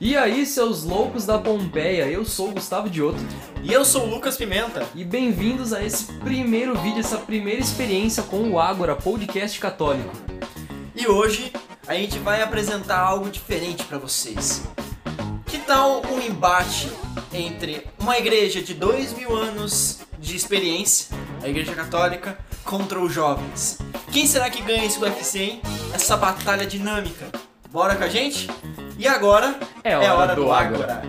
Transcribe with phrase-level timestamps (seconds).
[0.00, 3.18] E aí, seus loucos da Pompeia, eu sou o Gustavo Dioto.
[3.62, 4.86] E eu sou o Lucas Pimenta.
[4.94, 10.10] E bem-vindos a esse primeiro vídeo, essa primeira experiência com o Ágora, podcast católico.
[10.94, 11.52] E hoje
[11.86, 14.62] a gente vai apresentar algo diferente para vocês.
[15.46, 16.88] Que tal um embate
[17.32, 21.08] entre uma igreja de dois mil anos de experiência,
[21.42, 23.78] a igreja católica, contra os jovens?
[24.12, 25.62] Quem será que ganha esse UFC, hein?
[25.92, 27.26] Essa batalha dinâmica.
[27.70, 28.48] Bora com a gente?
[29.00, 30.92] E agora é hora, é hora do, do Ágora.
[30.92, 31.02] Ágora.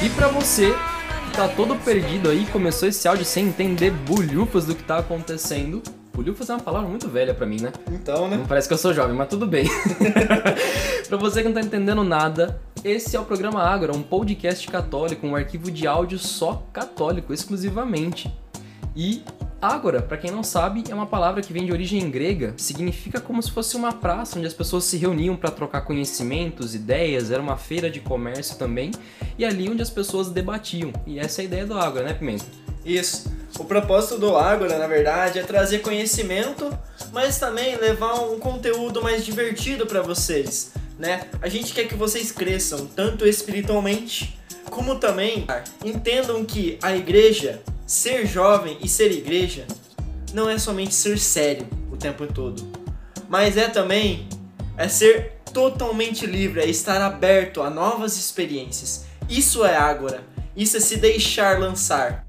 [0.00, 0.72] E para você
[1.24, 5.82] que tá todo perdido aí, começou esse áudio sem entender bulhufas do que tá acontecendo,
[6.12, 7.72] Bulhufas é uma palavra muito velha para mim, né?
[7.90, 8.36] Então, né?
[8.36, 9.66] Não parece que eu sou jovem, mas tudo bem.
[11.08, 15.26] pra você que não tá entendendo nada, esse é o programa Ágora, um podcast católico,
[15.26, 18.32] um arquivo de áudio só católico, exclusivamente.
[18.96, 19.22] E
[19.60, 23.42] Ágora, para quem não sabe, é uma palavra que vem de origem grega, significa como
[23.42, 27.58] se fosse uma praça onde as pessoas se reuniam para trocar conhecimentos, ideias, era uma
[27.58, 28.90] feira de comércio também,
[29.36, 30.90] e ali onde as pessoas debatiam.
[31.06, 32.46] E essa é a ideia do Ágora, né, Pimenta?
[32.86, 33.30] Isso.
[33.58, 36.72] O propósito do Ágora, na verdade, é trazer conhecimento,
[37.12, 41.26] mas também levar um conteúdo mais divertido para vocês, né?
[41.42, 45.46] A gente quer que vocês cresçam tanto espiritualmente como também
[45.84, 49.66] entendam que a igreja, ser jovem e ser igreja,
[50.32, 52.70] não é somente ser sério o tempo todo,
[53.28, 54.28] mas é também
[54.76, 59.06] é ser totalmente livre, é estar aberto a novas experiências.
[59.28, 60.24] Isso é Ágora,
[60.56, 62.26] isso é se deixar lançar.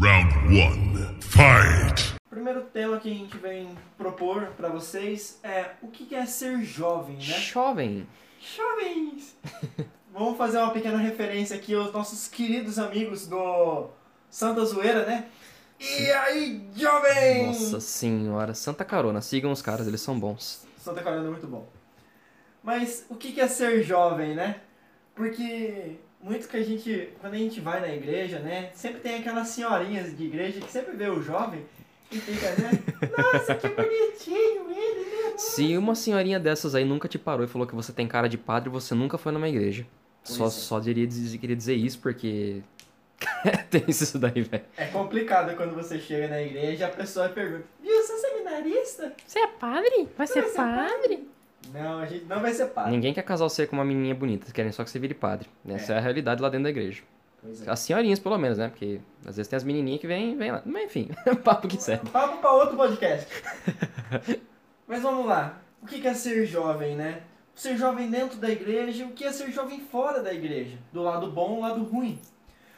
[0.00, 1.20] Round 1.
[1.20, 2.14] Fight!
[2.26, 6.62] O primeiro tema que a gente vem propor para vocês é o que é ser
[6.62, 7.22] jovem, né?
[7.22, 8.06] Jovem.
[8.56, 9.36] Jovens!
[10.18, 13.86] Vamos fazer uma pequena referência aqui aos nossos queridos amigos do
[14.28, 15.28] Santa Zoeira, né?
[15.78, 17.46] E aí, jovem!
[17.46, 20.66] Nossa senhora, Santa Carona, sigam os caras, eles são bons.
[20.76, 21.68] Santa Carona é muito bom.
[22.64, 24.60] Mas o que é ser jovem, né?
[25.14, 29.46] Porque muito que a gente, quando a gente vai na igreja, né, sempre tem aquelas
[29.46, 31.64] senhorinhas de igreja que sempre vê o jovem
[32.10, 32.70] e fica, né,
[33.16, 35.34] nossa, que bonitinho ele, né?
[35.36, 38.36] Se uma senhorinha dessas aí nunca te parou e falou que você tem cara de
[38.36, 39.86] padre, você nunca foi numa igreja.
[40.32, 40.50] Só, é.
[40.50, 41.06] só diria,
[41.38, 42.62] queria dizer isso porque
[43.70, 44.64] tem isso daí, velho.
[44.76, 49.12] É complicado quando você chega na igreja e a pessoa pergunta, viu, você é seminarista?
[49.26, 50.08] Você é padre?
[50.16, 51.16] Vai ser, padre?
[51.16, 51.28] padre?
[51.72, 52.92] Não, a gente não vai ser padre.
[52.92, 55.48] Ninguém quer casar você com uma menininha bonita, querem só que você vire padre.
[55.68, 57.02] Essa é, é a realidade lá dentro da igreja.
[57.66, 57.70] É.
[57.70, 58.68] As senhorinhas, pelo menos, né?
[58.68, 60.62] Porque às vezes tem as menininhas que vêm vem lá.
[60.64, 61.10] Mas enfim,
[61.44, 62.08] papo que serve.
[62.10, 63.26] Papo pra outro podcast.
[64.86, 65.60] Mas vamos lá.
[65.82, 67.22] O que é ser jovem, né?
[67.58, 70.78] Ser jovem dentro da igreja, o que é ser jovem fora da igreja?
[70.92, 72.20] Do lado bom, do lado ruim.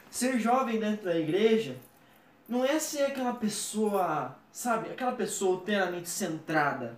[0.09, 1.75] Ser jovem dentro da igreja
[2.49, 4.89] não é ser aquela pessoa, sabe?
[4.89, 6.97] Aquela pessoa inteiramente centrada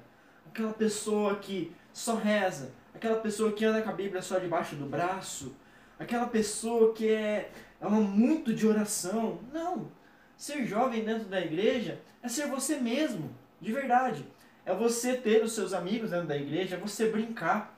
[0.53, 4.85] aquela pessoa que só reza, aquela pessoa que anda com a Bíblia só debaixo do
[4.85, 5.55] braço,
[6.00, 7.51] aquela pessoa que é,
[7.81, 9.39] é uma muito de oração.
[9.51, 9.91] Não.
[10.38, 14.23] Ser jovem dentro da igreja é ser você mesmo, de verdade.
[14.65, 17.72] É você ter os seus amigos dentro da igreja, é você brincar,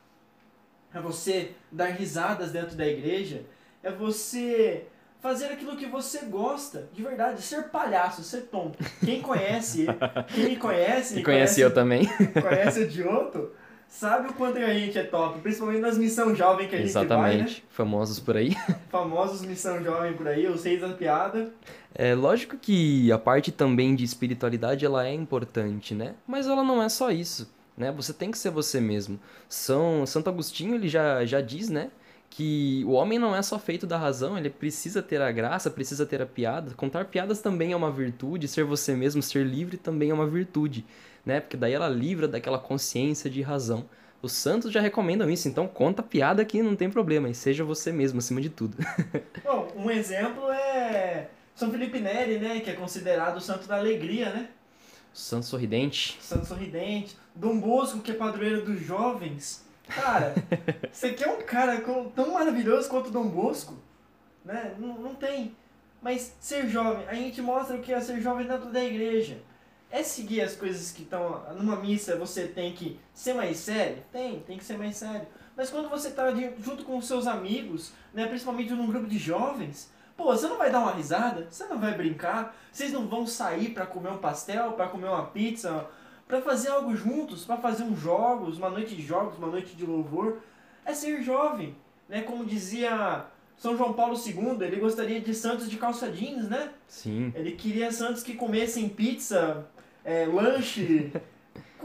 [0.95, 3.41] é você dar risadas dentro da igreja,
[3.83, 4.85] é você
[5.19, 8.78] fazer aquilo que você gosta, de verdade, ser palhaço, ser tonto.
[9.03, 9.88] Quem conhece,
[10.34, 12.07] quem me conhece, e conhece eu também,
[12.41, 13.51] conhece o Dioto,
[13.89, 17.38] sabe o quanto a gente é top, principalmente nas missão jovem que a Exatamente.
[17.39, 17.61] gente vai, né?
[17.69, 18.55] famosos por aí.
[18.89, 21.51] Famosos missão jovem por aí, os seis da piada.
[21.94, 26.16] É lógico que a parte também de espiritualidade ela é importante, né?
[26.28, 27.91] Mas ela não é só isso, né?
[27.91, 29.19] Você tem que ser você mesmo.
[29.50, 31.91] São Santo Agostinho ele já já diz, né?
[32.36, 36.06] que o homem não é só feito da razão, ele precisa ter a graça, precisa
[36.06, 36.74] ter a piada.
[36.75, 40.85] Contar piadas também é uma virtude, ser você mesmo, ser livre também é uma virtude,
[41.25, 41.40] né?
[41.40, 43.85] Porque daí ela livra daquela consciência de razão.
[44.22, 47.90] Os santos já recomendam isso, então conta piada que não tem problema, e seja você
[47.94, 48.76] mesmo acima de tudo.
[49.41, 54.32] Bom, um exemplo é São Felipe Neri, né, que é considerado o santo da alegria,
[54.32, 54.49] né?
[55.16, 56.17] Santo sorridente.
[56.22, 57.17] Santo sorridente.
[57.34, 60.34] Dom Bosco, que é padroeiro dos jovens, Cara,
[60.91, 61.84] você quer um cara
[62.16, 63.76] tão maravilhoso quanto Dom Bosco?
[64.44, 64.76] Né?
[64.79, 65.56] Não, não tem.
[66.02, 69.40] Mas ser jovem, a gente mostra o que é ser jovem dentro da igreja.
[69.91, 71.44] É seguir as coisas que estão.
[71.56, 74.03] Numa missa você tem que ser mais sério?
[74.11, 75.28] Tem, tem que ser mais sério.
[75.56, 76.26] Mas quando você está
[76.59, 80.72] junto com os seus amigos, né, principalmente num grupo de jovens, pô, você não vai
[80.72, 81.47] dar uma risada?
[81.50, 82.56] Você não vai brincar?
[82.72, 85.88] Vocês não vão sair para comer um pastel, para comer uma pizza,
[86.28, 89.85] para fazer algo juntos, para fazer uns jogos, uma noite de jogos, uma noite de
[89.85, 90.40] louvor,
[90.85, 91.76] é ser jovem,
[92.08, 92.22] né?
[92.22, 93.26] Como dizia
[93.58, 96.72] São João Paulo II, ele gostaria de santos de calça jeans, né?
[96.88, 97.32] Sim.
[97.35, 99.66] Ele queria santos que comessem pizza,
[100.03, 101.11] é, lanche,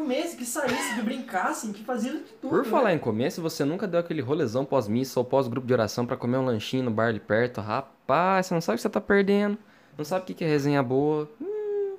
[0.00, 2.50] comessem, que saíssem, que brincassem, que faziam de tudo.
[2.50, 2.70] Por né?
[2.70, 6.16] falar em comer, se você nunca deu aquele rolezão pós-missa ou pós-grupo de oração pra
[6.16, 9.00] comer um lanchinho no bar ali perto, rapaz, você não sabe o que você tá
[9.00, 9.58] perdendo.
[9.98, 11.30] Não sabe o que que é resenha boa.
[11.40, 11.96] Hum,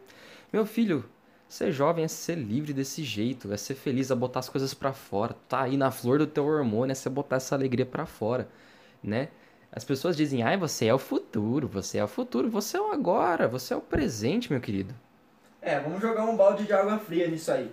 [0.52, 1.06] meu filho,
[1.48, 4.94] ser jovem é ser livre desse jeito, é ser feliz, é botar as coisas pra
[4.94, 5.36] fora.
[5.48, 8.50] Tá aí na flor do teu hormônio, é você botar essa alegria pra fora,
[9.04, 9.30] né?
[9.72, 12.92] As pessoas dizem, ai, você é o futuro, você é o futuro, você é o
[12.92, 14.94] agora, você é o presente, meu querido.
[15.62, 17.72] É, vamos jogar um balde de água fria nisso aí.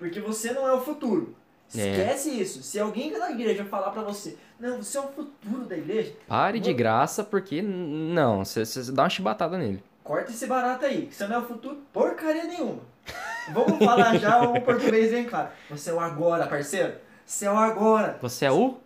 [0.00, 1.36] Porque você não é o futuro.
[1.76, 1.90] É.
[1.90, 2.62] Esquece isso.
[2.64, 6.58] Se alguém da igreja falar pra você, não, você é o futuro da igreja, Pare
[6.58, 9.80] de graça, porque não, você você dá uma chibatada nele.
[10.02, 12.80] corta esse barato aí, que você não é o futuro porcaria nenhuma.
[13.52, 15.50] Vamos falar já o português bem claro.
[15.70, 16.94] Você é o agora, parceiro.
[17.24, 18.18] Você é o agora.
[18.20, 18.78] Você é o?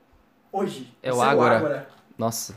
[0.52, 0.92] Hoje.
[1.02, 1.88] É o agora.
[2.18, 2.54] Nossa,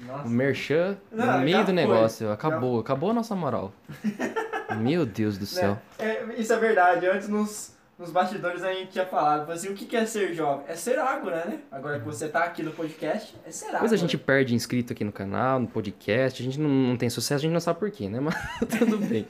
[0.00, 0.28] o Nossa.
[0.28, 1.74] merchan no Não, meio já do foi.
[1.74, 2.32] negócio.
[2.32, 3.72] Acabou, acabou a nossa moral.
[4.80, 5.46] Meu Deus do Né?
[5.46, 5.78] céu.
[5.98, 7.06] É, isso é verdade.
[7.06, 9.50] Antes nos, nos bastidores a gente tinha falado.
[9.50, 10.64] Assim, o que é ser jovem?
[10.68, 11.60] É ser ágora, né?
[11.70, 13.78] Agora que você tá aqui no podcast, é ser ágora.
[13.80, 16.40] Depois a gente perde inscrito aqui no canal, no podcast.
[16.40, 18.20] A gente não, não tem sucesso, a gente não sabe porquê, né?
[18.20, 18.36] Mas
[18.78, 19.26] tudo bem.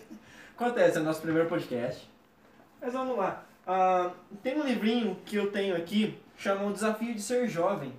[0.56, 2.08] Acontece, é o nosso primeiro podcast.
[2.80, 3.44] Mas vamos lá.
[3.66, 4.10] Ah,
[4.42, 7.92] tem um livrinho que eu tenho aqui, chama O Desafio de Ser Jovem.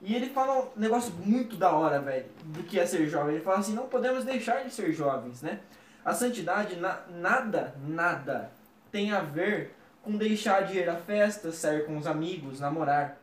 [0.00, 3.34] E ele fala um negócio muito da hora, velho, do que é ser jovem.
[3.34, 5.58] Ele fala assim, não podemos deixar de ser jovens, né?
[6.04, 8.50] A santidade, na- nada, nada
[8.92, 9.74] tem a ver
[10.08, 13.20] com deixar de ir à festa, sair com os amigos, namorar.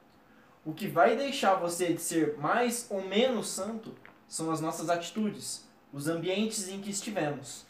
[0.63, 3.95] O que vai deixar você de ser mais ou menos santo
[4.27, 7.65] são as nossas atitudes, os ambientes em que estivemos.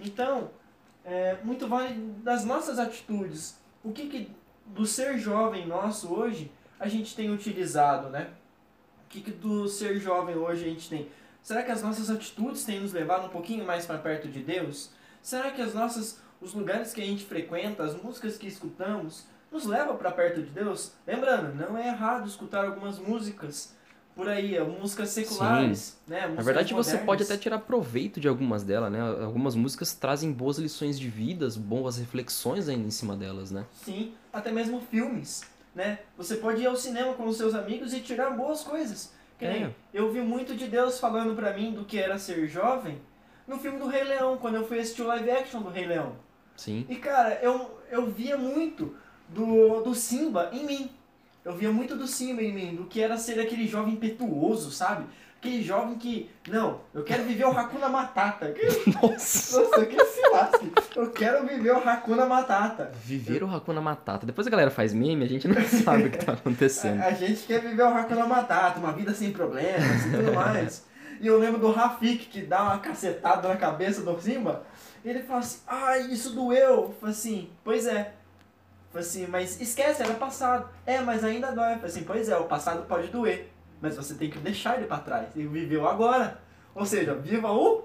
[0.00, 0.50] Então,
[1.04, 3.60] é, muito vale das nossas atitudes.
[3.84, 6.50] O que, que do ser jovem nosso hoje
[6.80, 8.30] a gente tem utilizado, né?
[9.04, 11.10] O que, que do ser jovem hoje a gente tem?
[11.42, 14.92] Será que as nossas atitudes têm nos levado um pouquinho mais para perto de Deus?
[15.20, 19.64] Será que as nossas, os lugares que a gente frequenta, as músicas que escutamos, nos
[19.64, 20.92] levam para perto de Deus?
[21.06, 23.74] Lembrando, não é errado escutar algumas músicas
[24.14, 26.20] por aí, músicas seculares, né?
[26.22, 27.06] Na músicas verdade, você modernas.
[27.06, 28.98] pode até tirar proveito de algumas delas, né?
[29.22, 33.66] Algumas músicas trazem boas lições de vidas, boas reflexões ainda em cima delas, né?
[33.72, 35.42] Sim, até mesmo filmes,
[35.74, 35.98] né?
[36.16, 39.12] Você pode ir ao cinema com os seus amigos e tirar boas coisas.
[39.38, 39.70] Que nem É.
[39.92, 42.98] eu vi muito de Deus falando pra mim do que era ser jovem
[43.46, 46.16] no filme do Rei Leão, quando eu fui assistir o live action do Rei Leão.
[46.56, 46.86] Sim.
[46.88, 48.94] E cara, eu, eu via muito
[49.28, 50.90] do, do Simba em mim.
[51.44, 55.06] Eu via muito do Simba em mim, do que era ser aquele jovem impetuoso, sabe?
[55.38, 58.52] Aquele jovem que, não, eu quero viver o Hakuna Matata.
[59.00, 59.60] Nossa!
[59.60, 60.72] Nossa, que se lasque.
[60.96, 62.90] Eu quero viver o Hakuna Matata.
[63.04, 64.26] Viver o Hakuna Matata.
[64.26, 67.00] Depois a galera faz meme, a gente não sabe o que tá acontecendo.
[67.00, 70.84] A, a gente quer viver o Hakuna Matata, uma vida sem problemas e tudo mais.
[71.20, 74.64] E eu lembro do Rafik que dá uma cacetada na cabeça do Simba.
[75.06, 76.82] Ele fala assim, ai, isso doeu.
[76.82, 78.12] Eu falei assim, pois é.
[78.90, 80.68] Falei assim, mas esquece, era passado.
[80.84, 81.74] É, mas ainda dói.
[81.74, 83.48] Falei assim, pois é, o passado pode doer.
[83.80, 86.40] Mas você tem que deixar ele pra trás e viver o agora.
[86.74, 87.84] Ou seja, viva o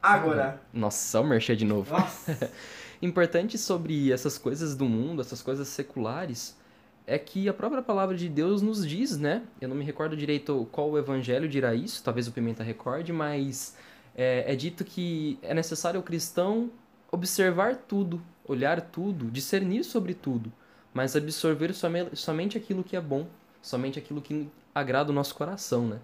[0.00, 0.60] agora.
[0.72, 1.92] Nossa, o merchan de novo.
[1.92, 2.52] Nossa.
[3.02, 6.56] Importante sobre essas coisas do mundo, essas coisas seculares,
[7.04, 9.42] é que a própria palavra de Deus nos diz, né?
[9.60, 13.74] Eu não me recordo direito qual o evangelho dirá isso, talvez o Pimenta recorde, mas
[14.14, 16.70] é, é dito que é necessário o cristão
[17.12, 20.52] observar tudo, olhar tudo, discernir sobre tudo,
[20.94, 23.26] mas absorver some- somente aquilo que é bom,
[23.62, 26.00] somente aquilo que agrada o nosso coração, né?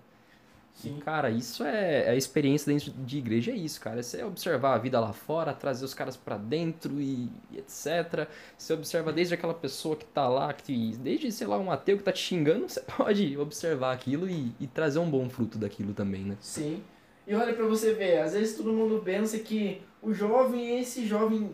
[0.75, 1.01] Sim.
[1.01, 4.03] Cara, isso é é a experiência dentro de igreja, é isso, cara.
[4.03, 8.29] Você observar a vida lá fora, trazer os caras pra dentro e, e etc.
[8.59, 12.03] Você observa desde aquela pessoa que tá lá, que desde, sei lá, um ateu que
[12.05, 16.25] tá te xingando, você pode observar aquilo e, e trazer um bom fruto daquilo também,
[16.25, 16.37] né?
[16.41, 16.83] Sim.
[17.27, 21.07] E olha pra você ver, às vezes todo mundo pensa que o jovem é esse
[21.07, 21.51] jovem,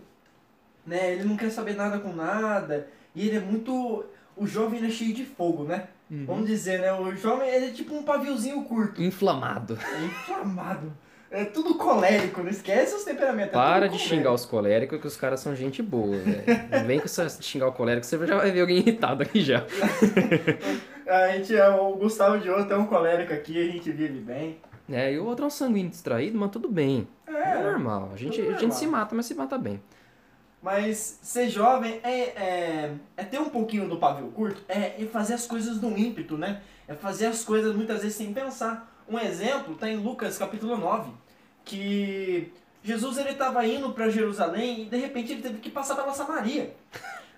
[0.86, 1.14] né?
[1.14, 2.88] Ele não quer saber nada com nada.
[3.14, 4.04] E ele é muito.
[4.36, 5.88] O jovem é cheio de fogo, né?
[6.10, 6.24] Uhum.
[6.26, 6.92] Vamos dizer, né?
[6.92, 9.02] O jovem ele é tipo um paviozinho curto.
[9.02, 9.78] Inflamado.
[9.80, 10.92] É inflamado.
[11.30, 13.54] É tudo colérico, não esquece os temperamentos.
[13.54, 16.44] é Para tudo de xingar os coléricos, que os caras são gente boa, velho.
[16.70, 19.64] Não Vem com essa xingar o colérico, você já vai ver alguém irritado aqui já.
[21.08, 24.58] A gente é o Gustavo de Outro é um colérico aqui, a gente vive bem.
[24.92, 27.08] É, e o outro é um sanguíneo distraído, mas tudo bem.
[27.26, 28.10] É, É, normal.
[28.12, 28.78] A gente, tudo a gente normal.
[28.78, 29.82] se mata, mas se mata bem.
[30.62, 35.34] Mas ser jovem é, é, é ter um pouquinho do pavio curto, é, é fazer
[35.34, 36.62] as coisas no ímpeto, né?
[36.86, 38.88] É fazer as coisas muitas vezes sem pensar.
[39.08, 41.10] Um exemplo está em Lucas capítulo 9,
[41.64, 42.52] que
[42.84, 46.74] Jesus ele estava indo para Jerusalém e de repente ele teve que passar pela Samaria.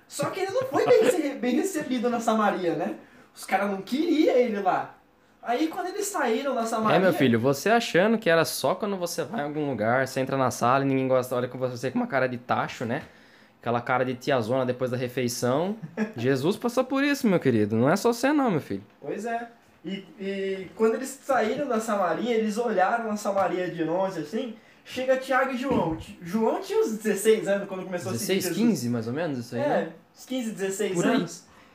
[0.07, 2.97] Só que ele não foi bem, bem recebido na Samaria, né?
[3.35, 4.94] Os caras não queriam ele lá.
[5.45, 6.97] Aí quando eles saíram da Samaria.
[6.97, 10.21] É, meu filho, você achando que era só quando você vai em algum lugar, você
[10.21, 13.03] entra na sala e ninguém gosta, olha com você com uma cara de tacho, né?
[13.61, 15.77] Aquela cara de tiazona depois da refeição.
[16.17, 17.77] Jesus passou por isso, meu querido.
[17.77, 18.83] Não é só você não, meu filho.
[19.01, 19.49] Pois é.
[19.85, 24.55] E, e quando eles saíram da Samaria, eles olharam a Samaria de longe assim.
[24.85, 25.97] Chega Tiago e João.
[26.23, 28.71] João tinha uns 16 anos quando começou a seguir 16, Jesus.
[28.71, 29.93] 15, mais ou menos, isso aí, É, né?
[30.15, 31.27] uns 15, 16 Por aí.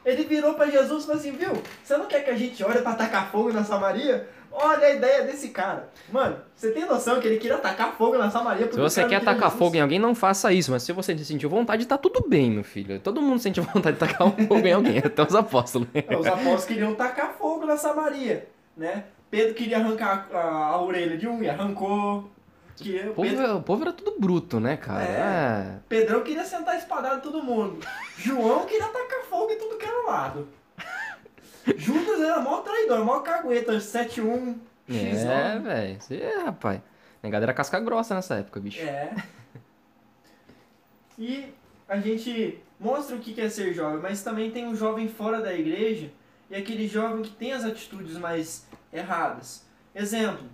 [0.10, 1.52] Ele virou pra Jesus e falou assim, viu?
[1.84, 4.28] Você não quer que a gente olhe pra tacar fogo na Samaria?
[4.52, 5.90] Olha a ideia desse cara.
[6.12, 9.10] Mano, você tem noção que ele queria tacar fogo na Samaria Se você quer não
[9.10, 9.60] queria tacar Jesus?
[9.60, 10.72] fogo em alguém, não faça isso.
[10.72, 13.00] Mas se você sentiu vontade, tá tudo bem, meu filho.
[13.00, 15.88] Todo mundo sente vontade de tacar um fogo em alguém, até os apóstolos.
[15.94, 19.04] É, Os apóstolos queriam tacar fogo na Samaria, né?
[19.30, 22.32] Pedro queria arrancar a, a orelha de um e arrancou.
[22.84, 25.04] Que, O povo, Pedro, o povo era tudo bruto, né, cara?
[25.04, 25.80] É.
[25.90, 27.86] Pedrão queria sentar espadado em todo mundo.
[28.18, 30.48] João queria tacar fogo em tudo que era lado.
[31.76, 34.56] Judas era mó traidor, mó cagueta, 7-1,
[34.88, 35.26] É, X9.
[35.28, 36.00] é velho.
[36.12, 36.82] É, rapaz.
[37.22, 38.82] Negada era casca grossa nessa época, bicho.
[38.82, 39.14] É.
[41.18, 41.54] E
[41.88, 45.54] a gente mostra o que é ser jovem, mas também tem um jovem fora da
[45.54, 46.10] igreja
[46.50, 49.66] e aquele jovem que tem as atitudes mais erradas.
[49.94, 50.46] Exemplo,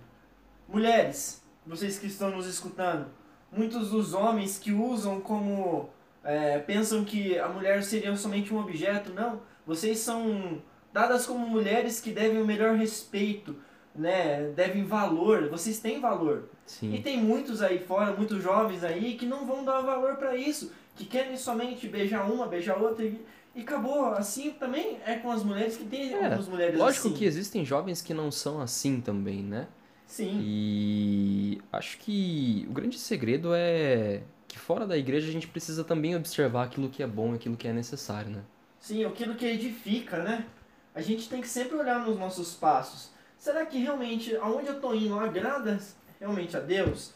[0.68, 3.06] mulheres, vocês que estão nos escutando,
[3.50, 5.90] muitos dos homens que usam como.
[6.24, 9.40] é, pensam que a mulher seria somente um objeto, não.
[9.66, 13.56] Vocês são dadas como mulheres que devem o melhor respeito,
[13.94, 14.52] né?
[14.54, 16.44] Devem valor, vocês têm valor.
[16.66, 17.00] E Sim.
[17.02, 20.72] tem muitos aí fora, muitos jovens aí, que não vão dar valor pra isso.
[20.94, 23.20] Que querem somente beijar uma, beijar outra e,
[23.54, 24.06] e acabou.
[24.06, 27.16] Assim também é com as mulheres que tem É, algumas mulheres Lógico assim.
[27.16, 29.68] que existem jovens que não são assim também, né?
[30.06, 35.84] Sim, E acho que o grande segredo é que fora da igreja a gente precisa
[35.84, 38.44] também observar aquilo que é bom e aquilo que é necessário, né?
[38.78, 40.46] sim, aquilo que edifica, né?
[40.94, 43.10] A gente tem que sempre olhar nos nossos passos.
[43.38, 45.78] Será que realmente aonde eu tô indo agrada
[46.18, 47.12] realmente a Deus?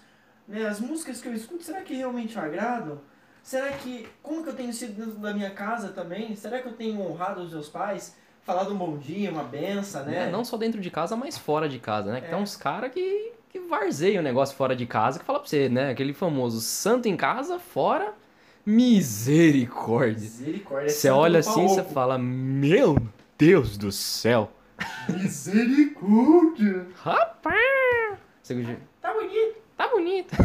[0.46, 0.66] Né?
[0.66, 3.00] As músicas que eu escuto, será que realmente agradam?
[3.42, 6.36] Será que, como que eu tenho sido dentro da minha casa também?
[6.36, 8.16] Será que eu tenho honrado os meus pais?
[8.42, 10.28] Falado um bom dia, uma benção, né?
[10.30, 12.20] Não só dentro de casa, mas fora de casa, né?
[12.20, 12.30] Que É.
[12.30, 15.68] tem uns caras que, que varzeiam o negócio fora de casa, que fala pra você,
[15.68, 15.90] né?
[15.90, 18.12] Aquele famoso santo em casa, fora,
[18.64, 20.14] misericórdia.
[20.22, 20.86] Misericórdia.
[20.86, 22.96] é Você santo olha assim e você fala, meu
[23.38, 24.50] Deus do céu.
[25.08, 26.86] Misericórdia.
[27.02, 28.18] Rapaz!
[28.42, 29.54] Você- Tá bonito.
[29.76, 30.36] Tá bonito.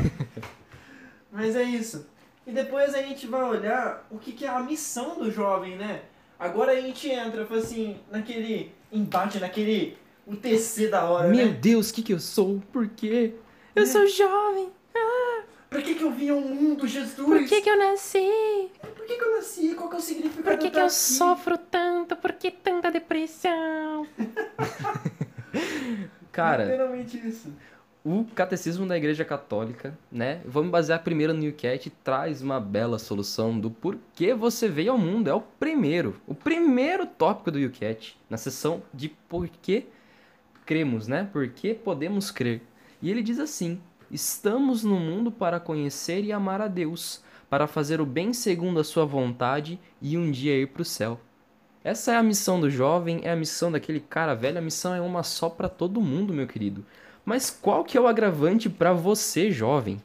[1.31, 2.07] Mas é isso.
[2.45, 6.01] E depois a gente vai olhar o que, que é a missão do jovem, né?
[6.39, 11.53] Agora a gente entra, assim, naquele embate, naquele UTC da hora, Meu né?
[11.53, 12.61] Deus, o que que eu sou?
[12.71, 13.33] Por quê?
[13.75, 14.69] Eu sou jovem.
[15.69, 17.15] Pra que, que eu vim ao mundo, Jesus?
[17.15, 18.71] Por que, que eu nasci?
[18.81, 19.75] Por que, que eu nasci?
[19.75, 20.93] Qual que é o significado Por que, que eu aqui?
[20.93, 22.15] sofro tanto?
[22.15, 24.07] Por que tanta depressão?
[26.31, 27.53] Cara, Literalmente isso.
[28.05, 30.39] O catecismo da Igreja Católica, né?
[30.45, 35.27] Vamos basear primeiro no Newcat, traz uma bela solução do porquê você veio ao mundo.
[35.27, 39.87] É o primeiro, o primeiro tópico do Newcat, na seção de porquê
[40.67, 41.27] cremos, né?
[41.33, 42.61] Por que podemos crer.
[43.01, 43.81] E ele diz assim:
[44.11, 48.83] Estamos no mundo para conhecer e amar a Deus, para fazer o bem segundo a
[48.83, 51.19] sua vontade e um dia ir para o céu.
[51.83, 55.01] Essa é a missão do jovem, é a missão daquele cara velho, a missão é
[55.01, 56.85] uma só para todo mundo, meu querido.
[57.25, 59.99] Mas qual que é o agravante para você, jovem?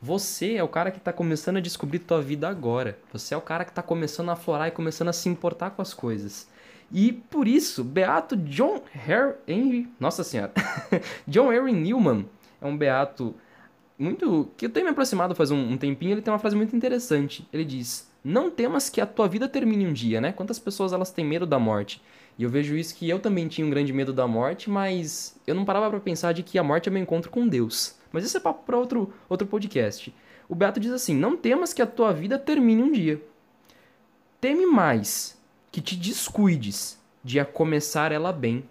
[0.00, 2.98] Você é o cara que tá começando a descobrir tua vida agora.
[3.12, 5.80] Você é o cara que tá começando a aflorar e começando a se importar com
[5.80, 6.48] as coisas.
[6.92, 10.52] E por isso, Beato John Henry, nossa senhora,
[11.26, 12.26] John Henry Newman
[12.60, 13.34] é um beato
[13.98, 16.12] muito que eu tenho me aproximado faz um, um tempinho.
[16.12, 17.48] Ele tem uma frase muito interessante.
[17.50, 20.30] Ele diz: "Não temas que a tua vida termine um dia", né?
[20.30, 22.02] Quantas pessoas elas têm medo da morte?
[22.38, 25.54] E eu vejo isso que eu também tinha um grande medo da morte, mas eu
[25.54, 27.94] não parava pra pensar de que a morte é meu encontro com Deus.
[28.12, 30.14] Mas isso é papo para outro outro podcast.
[30.48, 33.22] O Beato diz assim: "Não temas que a tua vida termine um dia.
[34.40, 35.40] Teme mais
[35.72, 38.64] que te descuides de a começar ela bem",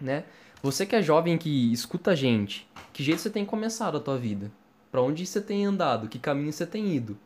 [0.00, 0.24] né?
[0.62, 4.18] Você que é jovem que escuta a gente, que jeito você tem começado a tua
[4.18, 4.50] vida?
[4.90, 6.08] Pra onde você tem andado?
[6.08, 7.18] Que caminho você tem ido?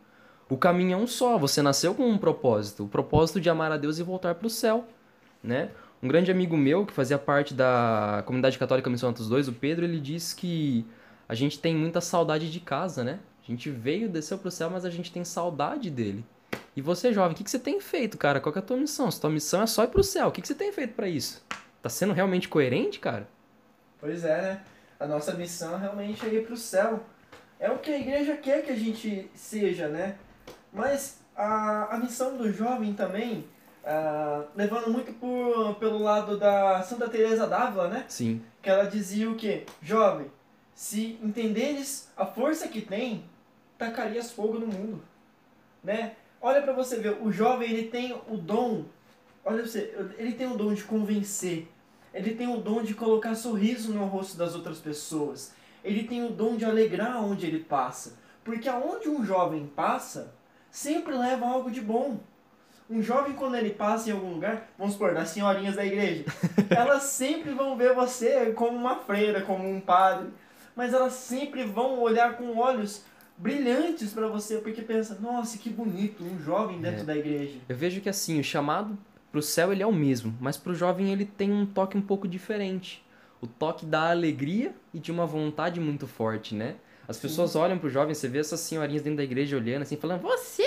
[0.49, 3.77] O caminho é um só, você nasceu com um propósito, o propósito de amar a
[3.77, 4.85] Deus e voltar pro céu,
[5.43, 5.71] né?
[6.03, 9.85] Um grande amigo meu que fazia parte da comunidade católica Missão Santos 2, o Pedro,
[9.85, 10.87] ele disse que
[11.29, 13.21] a gente tem muita saudade de casa, né?
[13.43, 16.25] A gente veio, desceu pro céu, mas a gente tem saudade dele.
[16.75, 18.41] E você, jovem, o que, que você tem feito, cara?
[18.41, 19.11] Qual é a tua missão?
[19.11, 21.09] Se tua missão é só ir pro céu, o que, que você tem feito pra
[21.09, 21.45] isso?
[21.83, 23.29] Tá sendo realmente coerente, cara?
[23.99, 24.63] Pois é, né?
[24.99, 27.01] A nossa missão realmente é ir pro céu.
[27.59, 30.17] É o que a igreja quer que a gente seja, né?
[30.73, 33.45] Mas a, a missão do jovem também,
[33.85, 38.05] ah, levando muito por, pelo lado da Santa Teresa d'Ávila, né?
[38.09, 38.43] Sim.
[38.63, 39.65] Que ela dizia o quê?
[39.83, 40.31] Jovem,
[40.75, 43.25] se entenderes a força que tem,
[43.79, 45.03] tacarias fogo no mundo,
[45.83, 46.13] né?
[46.41, 48.85] Olha pra você ver, o jovem ele tem o dom,
[49.45, 51.69] olha você, ele tem o dom de convencer,
[52.15, 55.53] ele tem o dom de colocar sorriso no rosto das outras pessoas,
[55.85, 60.35] ele tem o dom de alegrar onde ele passa, porque aonde um jovem passa,
[60.71, 62.19] sempre leva algo de bom.
[62.91, 66.25] Um jovem, quando ele passa em algum lugar, vamos supor, das senhorinhas da igreja,
[66.71, 70.29] elas sempre vão ver você como uma freira, como um padre,
[70.75, 73.05] mas elas sempre vão olhar com olhos
[73.39, 77.05] brilhantes para você, porque pensa, nossa, que bonito, um jovem dentro É.
[77.05, 77.59] da igreja.
[77.69, 78.99] Eu vejo que assim, o chamado
[79.33, 82.27] pro céu ele é o mesmo, mas pro jovem ele tem um toque um pouco
[82.29, 83.03] diferente.
[83.41, 86.75] O toque da alegria e de uma vontade muito forte, né?
[87.09, 90.21] As pessoas olham pro jovem, você vê essas senhorinhas dentro da igreja olhando assim, falando:
[90.21, 90.63] "Você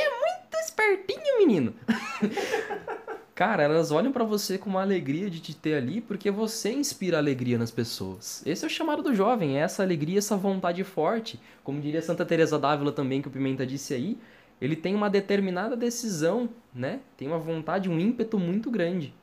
[0.84, 1.74] é muito espertinho, menino".
[3.36, 7.18] Cara, elas olham pra você com uma alegria de te ter ali, porque você inspira
[7.18, 8.44] alegria nas pessoas.
[8.46, 11.40] Esse é o chamado do jovem, é essa alegria, essa vontade forte.
[11.64, 14.20] Como diria Santa Teresa d'Ávila também, que o Pimenta disse aí,
[14.62, 17.00] ele tem uma determinada decisão, né?
[17.18, 19.14] Tem uma vontade, um ímpeto muito grande.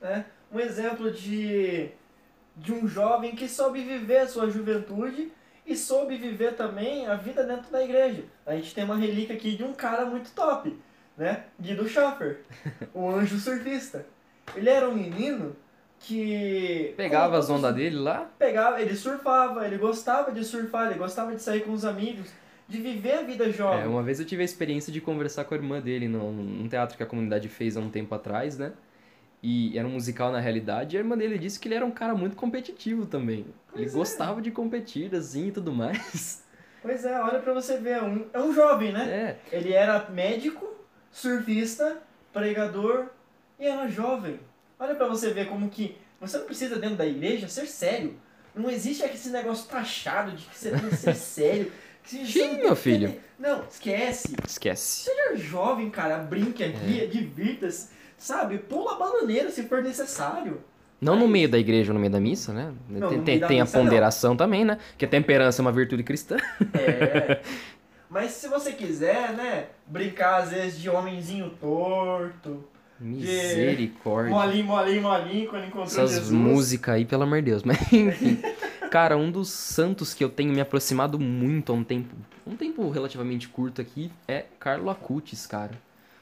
[0.00, 0.26] né?
[0.52, 1.88] Um exemplo de,
[2.56, 5.32] de um jovem que soube viver a sua juventude
[5.66, 8.24] e soube viver também a vida dentro da igreja.
[8.46, 10.76] A gente tem uma relíquia aqui de um cara muito top,
[11.16, 11.44] né?
[11.60, 12.40] Guido Schaffer,
[12.94, 14.06] o anjo surfista.
[14.56, 15.54] Ele era um menino
[15.98, 16.94] que...
[16.96, 21.42] Pegava as ondas dele lá, Pegava, ele surfava, ele gostava de surfar, ele gostava de
[21.42, 22.30] sair com os amigos,
[22.66, 23.82] de viver a vida jovem.
[23.82, 26.68] É, uma vez eu tive a experiência de conversar com a irmã dele num, num
[26.68, 28.72] teatro que a comunidade fez há um tempo atrás, né?
[29.42, 31.90] E era um musical na realidade, e a irmã dele disse que ele era um
[31.90, 33.38] cara muito competitivo também.
[33.38, 33.96] ele Pois é.
[33.96, 36.44] gostava de competir, assim, e tudo mais.
[36.82, 39.38] Pois é, olha pra você ver, é um, é um jovem, né?
[39.52, 40.66] É, Ele era médico,
[41.10, 41.98] surfista,
[42.32, 43.06] pregador
[43.58, 44.38] e era jovem.
[44.78, 48.14] Olha pra você ver como que você não precisa dentro da igreja ser sério.
[48.54, 51.72] Não existe esse negócio taxado de que você tem que ser sério.
[52.02, 53.10] que Sim, meu filho.
[53.10, 54.34] ter- Não, esquece.
[54.46, 55.04] esquece.
[55.04, 57.06] Seja jovem, cara, brinque aqui, É.
[57.06, 58.58] divirta-se, sabe?
[58.58, 60.62] Pula a bananeira se for necessário.
[61.00, 62.74] Não no meio da igreja ou no meio da missa, né?
[62.88, 63.84] Não, tem tem, da a missa, não.
[63.86, 64.76] ponderação também, né?
[64.98, 66.36] Que a temperança é uma virtude cristã.
[66.74, 67.40] É.
[68.10, 72.64] Mas se você quiser, né, brincar às vezes de homenzinho torto,
[72.98, 74.30] Misericórdia.
[74.30, 76.30] molinho, molinho, molinho, quando encontrou Essas Jesus.
[76.30, 77.62] músicas aí, pelo amor de Deus.
[77.62, 78.42] Mas enfim.
[78.90, 82.90] Cara, um dos santos que eu tenho me aproximado muito há um tempo, um tempo
[82.90, 85.72] relativamente curto aqui, é Carlo Acutis, cara.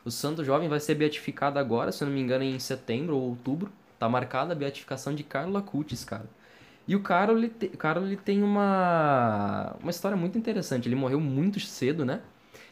[0.04, 3.22] O santo jovem vai ser beatificado agora, se eu não me engano, em setembro ou
[3.30, 3.72] outubro.
[3.98, 6.26] Tá marcada a beatificação de Carlo Acutis, cara.
[6.88, 10.88] E o Carlo, ele, te, Carlo, ele tem uma, uma história muito interessante.
[10.88, 12.22] Ele morreu muito cedo, né?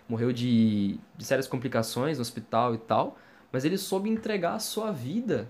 [0.09, 3.19] Morreu de, de sérias complicações no hospital e tal.
[3.53, 5.47] Mas ele soube entregar a sua vida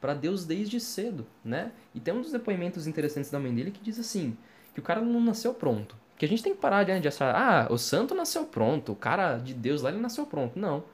[0.00, 1.72] para Deus desde cedo, né?
[1.94, 4.36] E tem um dos depoimentos interessantes da mãe dele que diz assim,
[4.72, 5.94] que o cara não nasceu pronto.
[6.16, 8.96] Que a gente tem que parar né, de achar, ah, o santo nasceu pronto, o
[8.96, 10.58] cara de Deus lá ele nasceu pronto.
[10.58, 10.84] Não.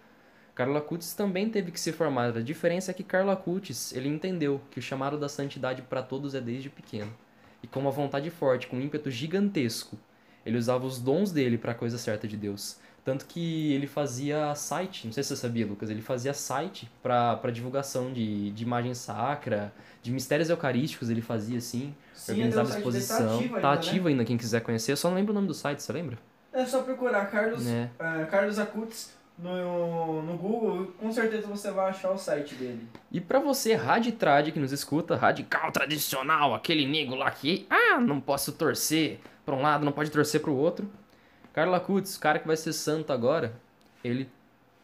[0.55, 2.37] Carlo Acutis também teve que se formar.
[2.37, 6.35] A diferença é que Carlo Acutis, ele entendeu que o chamado da santidade para todos
[6.35, 7.13] é desde pequeno.
[7.63, 9.97] E com uma vontade forte, com um ímpeto gigantesco,
[10.45, 12.77] ele usava os dons dele para a coisa certa de Deus.
[13.05, 17.51] Tanto que ele fazia site, não sei se você sabia, Lucas, ele fazia site para
[17.51, 22.99] divulgação de, de imagem sacra, de mistérios eucarísticos, ele fazia assim, Sim, organizava site dele
[22.99, 23.27] exposição.
[23.27, 23.75] Tá ativo ainda, tá né?
[23.75, 24.93] ativo ainda, quem quiser conhecer.
[24.93, 26.17] Eu só não lembro o nome do site, você lembra?
[26.53, 27.91] É só procurar Carlos, Né?
[27.99, 29.11] ah, Carlos Acutis
[29.43, 32.87] no, no Google, com certeza você vai achar o site dele.
[33.11, 38.21] E pra você, raditrad, que nos escuta, radical tradicional, aquele nego lá que, ah, não
[38.21, 40.89] posso torcer pra um lado, não pode torcer pro outro.
[41.53, 43.53] Carla Kutz, o cara que vai ser santo agora,
[44.03, 44.29] ele,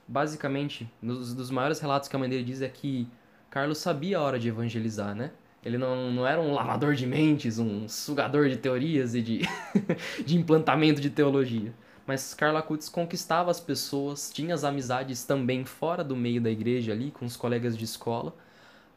[0.06, 3.08] basicamente, nos dos maiores relatos que a mãe dele diz é que
[3.48, 5.30] Carlos sabia a hora de evangelizar, né?
[5.64, 9.40] Ele não, não era um lavador de mentes, um sugador de teorias e de,
[10.24, 11.72] de implantamento de teologia.
[12.08, 16.90] Mas Carla Kutz conquistava as pessoas, tinha as amizades também fora do meio da igreja
[16.90, 18.34] ali, com os colegas de escola.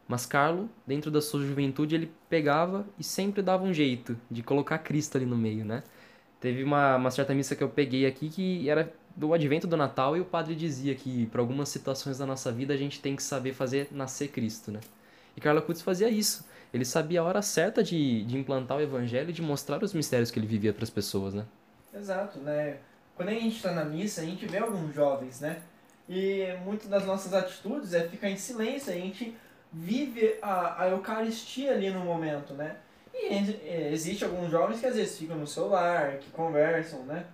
[0.08, 4.78] Mas Carlo, dentro da sua juventude, ele pegava e sempre dava um jeito de colocar
[4.78, 5.82] Cristo ali no meio, né?
[6.40, 10.16] Teve uma, uma certa missa que eu peguei aqui que era do advento do Natal
[10.16, 13.22] e o padre dizia que para algumas situações da nossa vida a gente tem que
[13.22, 14.80] saber fazer nascer Cristo, né?
[15.36, 16.46] E Carla Kutz fazia isso.
[16.72, 20.30] Ele sabia a hora certa de, de implantar o evangelho e de mostrar os mistérios
[20.30, 21.44] que ele vivia para as pessoas, né?
[21.92, 22.78] Exato, né?
[23.22, 25.58] Quando a gente está na missa, a gente vê alguns jovens, né?
[26.08, 29.36] E muitas das nossas atitudes é ficar em silêncio, a gente
[29.72, 32.76] vive a, a Eucaristia ali no momento, né?
[33.14, 37.24] E é, existe alguns jovens que às vezes ficam no celular, que conversam, né?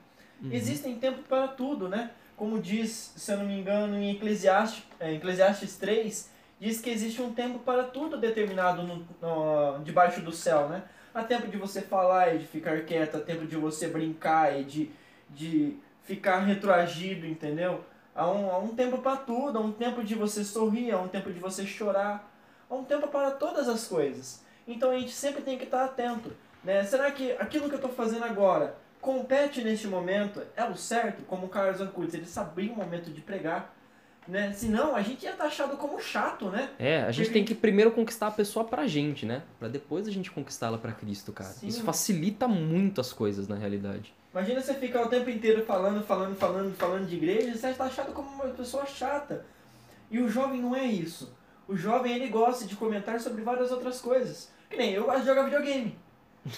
[0.43, 0.53] Uhum.
[0.53, 2.11] Existem tempo para tudo, né?
[2.37, 7.23] Como diz, se eu não me engano, em Eclesiastes, é, Eclesiastes 3, diz que existe
[7.23, 10.83] um tempo para tudo determinado no, no, debaixo do céu, né?
[11.15, 14.65] Há tempo de você falar e de ficar quieto, há tempo de você brincar e
[14.65, 14.91] de,
[15.31, 17.85] de ficar retroagido, entendeu?
[18.15, 21.09] Há um, há um tempo para tudo, há um tempo de você sorrir, há um
[21.09, 22.33] tempo de você chorar,
[22.69, 24.43] há um tempo para todas as coisas.
[24.67, 26.33] Então a gente sempre tem que estar atento.
[26.65, 26.83] Né?
[26.85, 30.43] Será que aquilo que eu estou fazendo agora compete neste momento?
[30.57, 31.23] É o certo?
[31.25, 33.75] Como o Carlos Ancutes, ele sabia o momento de pregar.
[34.27, 34.53] Né?
[34.53, 36.69] Senão a gente ia estar achado como chato, né?
[36.79, 39.43] É, a gente tem que primeiro conquistar a pessoa pra gente, né?
[39.59, 41.49] Pra depois a gente conquistá-la pra Cristo, cara.
[41.49, 41.67] Sim.
[41.67, 44.13] Isso facilita muito as coisas na realidade.
[44.39, 48.13] Imagina você ficar o tempo inteiro falando, falando, falando, falando de igreja, você está achado
[48.13, 49.45] como uma pessoa chata.
[50.09, 51.37] E o jovem não é isso.
[51.67, 54.49] O jovem ele gosta de comentar sobre várias outras coisas.
[54.71, 55.99] Que nem eu gosto de jogar videogame.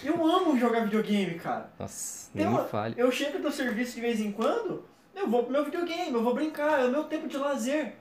[0.04, 1.70] Eu amo jogar videogame, cara.
[1.78, 2.94] Nossa, Tem nem uma- me fale.
[2.98, 4.84] Eu chego do serviço de vez em quando,
[5.16, 7.94] eu vou pro meu videogame, eu vou brincar, é o meu tempo de lazer.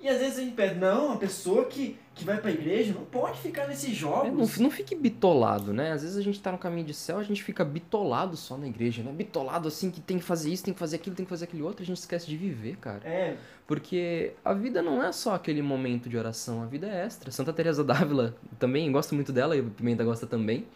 [0.00, 3.06] E às vezes a gente pede, não, a pessoa que, que vai pra igreja não
[3.06, 4.58] pode ficar nesses É, jogos.
[4.58, 5.92] não, não fique bitolado, né?
[5.92, 8.66] Às vezes a gente tá no caminho de céu, a gente fica bitolado só na
[8.66, 9.10] igreja, né?
[9.10, 11.62] Bitolado assim que tem que fazer isso, tem que fazer aquilo, tem que fazer aquele
[11.62, 13.00] outro, a gente esquece de viver, cara.
[13.02, 17.30] É, Porque a vida não é só aquele momento de oração, a vida é extra.
[17.30, 20.66] Santa Teresa d'Ávila, também gosto muito dela, e o Pimenta gosta também.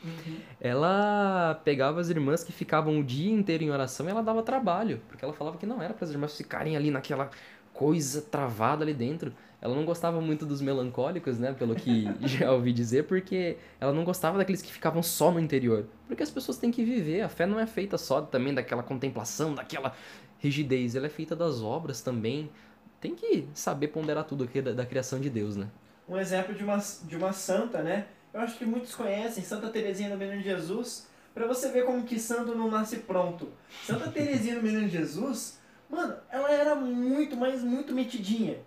[0.58, 5.00] Ela pegava as irmãs que ficavam o dia inteiro em oração e ela dava trabalho,
[5.06, 7.30] porque ela falava que não era para as irmãs ficarem ali naquela
[7.78, 9.32] coisa travada ali dentro.
[9.60, 14.04] Ela não gostava muito dos melancólicos, né, pelo que já ouvi dizer, porque ela não
[14.04, 15.86] gostava daqueles que ficavam só no interior.
[16.08, 19.54] Porque as pessoas têm que viver, a fé não é feita só também daquela contemplação,
[19.54, 19.94] daquela
[20.38, 22.50] rigidez, ela é feita das obras também.
[23.00, 25.68] Tem que saber ponderar tudo aqui da, da criação de Deus, né?
[26.08, 28.06] um exemplo de uma, de uma santa, né?
[28.32, 32.18] Eu acho que muitos conhecem, Santa Teresinha do Menino Jesus, pra você ver como que
[32.18, 33.48] santo não nasce pronto.
[33.84, 35.57] Santa Teresinha do Menino Jesus,
[35.88, 38.58] mano, ela era muito, mas muito metidinha.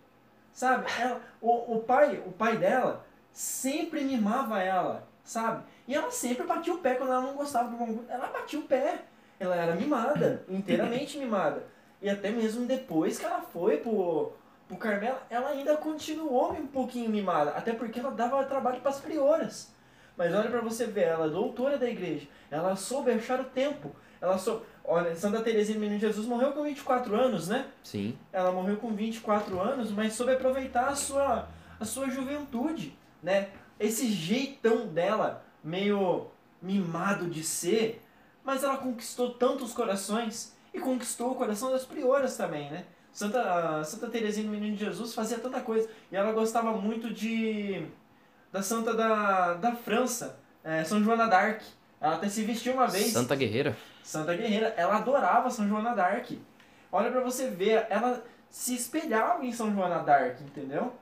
[0.53, 0.85] Sabe?
[0.99, 5.63] Ela, o, o, pai, o pai dela sempre mimava ela, sabe?
[5.87, 8.63] E ela sempre batia o pé quando ela não gostava do algum Ela batia o
[8.63, 9.05] pé.
[9.39, 11.65] Ela era mimada, inteiramente mimada.
[12.01, 14.33] E até mesmo depois que ela foi pro,
[14.67, 17.51] pro Carmelo, ela ainda continuou um pouquinho mimada.
[17.51, 19.73] Até porque ela dava trabalho para as prioras.
[20.17, 22.27] Mas olha para você ver, ela é doutora da igreja.
[22.49, 23.95] Ela soube achar o tempo.
[24.19, 24.65] Ela soube...
[24.83, 27.67] Olha, Santa Teresinha do Menino Jesus morreu com 24 anos, né?
[27.83, 28.17] Sim.
[28.31, 31.47] Ela morreu com 24 anos, mas soube aproveitar a sua,
[31.79, 33.49] a sua juventude, né?
[33.79, 36.27] Esse jeitão dela, meio
[36.61, 38.01] mimado de ser,
[38.43, 42.85] mas ela conquistou tantos corações e conquistou o coração das prioras também, né?
[43.11, 47.85] Santa, Santa Teresinha do Menino Jesus fazia tanta coisa e ela gostava muito de
[48.51, 51.61] da Santa da, da França, é, São Joana d'Arc.
[51.99, 53.07] Ela até se vestiu uma vez.
[53.07, 53.77] Santa Guerreira.
[54.03, 56.39] Santa Guerreira, ela adorava São Joana d'Arc.
[56.91, 60.93] Olha pra você ver, ela se espelhava em São Joana d'Arc, entendeu?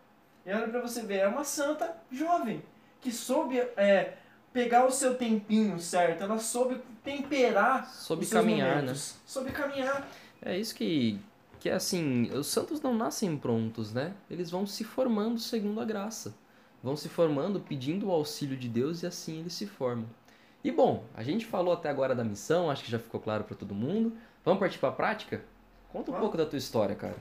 [0.45, 2.61] E olha pra você ver, é uma santa jovem,
[3.01, 4.13] que soube é,
[4.53, 8.81] pegar o seu tempinho certo, ela soube temperar Soube os seus caminhar, né?
[8.81, 9.15] momentos.
[9.25, 10.07] Soube caminhar.
[10.41, 11.19] É isso que,
[11.59, 14.13] que é assim, os santos não nascem prontos, né?
[14.29, 16.33] Eles vão se formando segundo a graça.
[16.81, 20.07] Vão se formando pedindo o auxílio de Deus e assim eles se formam.
[20.63, 23.55] E bom, a gente falou até agora da missão, acho que já ficou claro para
[23.55, 24.13] todo mundo.
[24.43, 25.41] Vamos partir para a prática?
[25.91, 26.19] Conta um Vamos.
[26.21, 27.15] pouco da tua história, cara.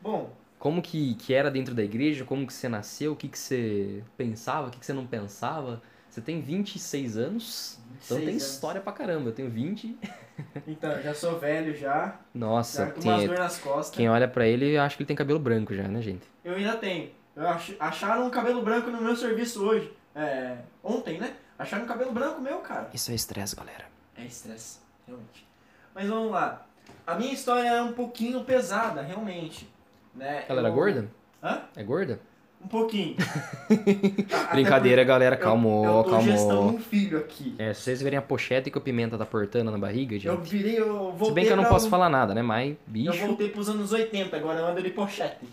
[0.00, 3.38] Bom, Como que, que era dentro da igreja, como que você nasceu, o que, que
[3.38, 5.80] você pensava, o que, que você não pensava.
[6.08, 8.42] Você tem 26 anos, então 26 tem anos.
[8.42, 9.28] história pra caramba.
[9.28, 9.96] Eu tenho 20.
[10.66, 13.96] então, já sou velho já, Nossa, já com tem- umas dor nas costas.
[13.96, 16.26] quem olha pra ele acha que ele tem cabelo branco já, né, gente?
[16.44, 17.10] Eu ainda tenho.
[17.36, 19.92] Eu ach- acharam um cabelo branco no meu serviço hoje.
[20.14, 21.32] É, ontem, né?
[21.60, 22.88] Acharam um cabelo branco meu, cara.
[22.94, 23.84] Isso é estresse, galera.
[24.16, 25.46] É estresse, realmente.
[25.94, 26.64] Mas vamos lá.
[27.06, 29.68] A minha história é um pouquinho pesada, realmente.
[30.14, 30.44] Né?
[30.48, 31.08] Ela era Eu- gorda?
[31.42, 31.62] Hã?
[31.76, 32.20] É gorda?
[32.62, 33.16] Um pouquinho.
[33.68, 36.66] Até Brincadeira, galera, porque eu- calmou, eu, tô calmou.
[36.74, 37.54] um filho aqui.
[37.58, 40.50] É, se vocês verem a pochete que o Pimenta tá portando na barriga, Eu gente.
[40.50, 42.42] virei, eu voltei Se bem que eu não posso um- falar nada, né?
[42.42, 45.46] Mas, Eu bicho, voltei pros anos 80, agora eu ando de pochete.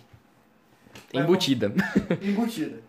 [1.13, 1.71] embutida.
[2.21, 2.79] embutida.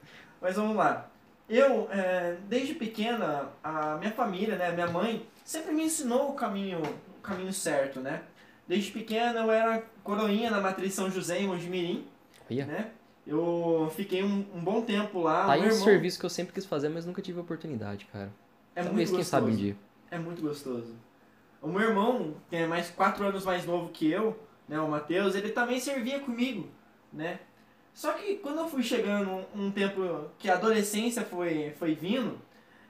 [0.41, 1.09] Mas vamos lá.
[1.49, 6.83] Eu, é, desde pequena, a minha família, né, minha mãe, sempre me ensinou o caminho,
[6.83, 8.23] o caminho certo, né?
[8.67, 12.07] Desde pequena eu era coroinha na matriz São José em Mojimirim,
[12.67, 12.91] né?
[13.27, 15.47] Eu fiquei um, um bom tempo lá.
[15.47, 18.07] Tá aí um irmão serviço que eu sempre quis fazer, mas nunca tive a oportunidade,
[18.13, 18.31] cara.
[18.75, 19.65] é Talvez, muito quem sabe um gostoso.
[19.65, 19.77] dia.
[20.11, 20.95] É muito gostoso.
[21.61, 25.35] O meu irmão, que é mais quatro anos mais novo que eu, né, o Matheus,
[25.35, 26.69] ele também servia comigo,
[27.13, 27.41] né?
[27.99, 32.41] Só que quando eu fui chegando um, tempo que a adolescência foi, foi vindo,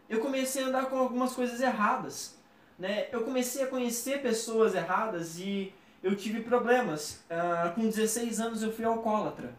[0.07, 2.37] eu comecei a andar com algumas coisas erradas.
[2.79, 3.07] Né?
[3.11, 7.25] Eu comecei a conhecer pessoas erradas e eu tive problemas.
[7.31, 9.55] Ah, com 16 anos eu fui alcoólatra.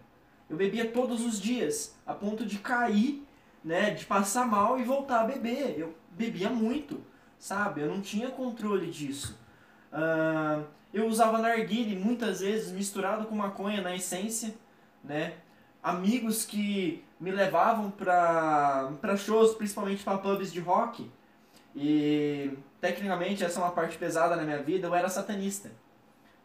[0.47, 3.25] Eu bebia todos os dias, a ponto de cair,
[3.63, 5.79] né, de passar mal e voltar a beber.
[5.79, 7.03] Eu bebia muito,
[7.39, 7.81] sabe?
[7.81, 9.35] Eu não tinha controle disso.
[9.91, 10.61] Ah,
[10.93, 14.53] eu usava narguile muitas vezes misturado com maconha na essência,
[15.03, 15.33] né?
[15.81, 21.09] Amigos que me levavam para para shows, principalmente para pubs de rock.
[21.75, 25.71] E tecnicamente essa é uma parte pesada na minha vida, eu era satanista,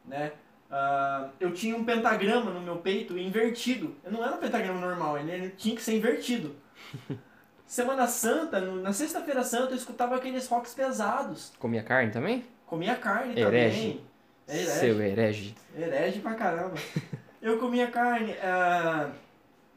[0.05, 0.33] né?
[0.71, 3.95] Ah, eu tinha um pentagrama no meu peito invertido.
[4.05, 6.55] Eu não era um pentagrama normal, ele tinha que ser invertido.
[7.67, 11.53] Semana Santa, na sexta-feira santa, eu escutava aqueles rocks pesados.
[11.59, 12.45] Comia carne também?
[12.67, 13.77] Comia carne Herege.
[13.81, 14.01] também.
[14.47, 14.71] Herege.
[14.79, 15.55] Seu herege.
[15.75, 16.75] Herege pra caramba.
[17.45, 18.35] Eu comia carne,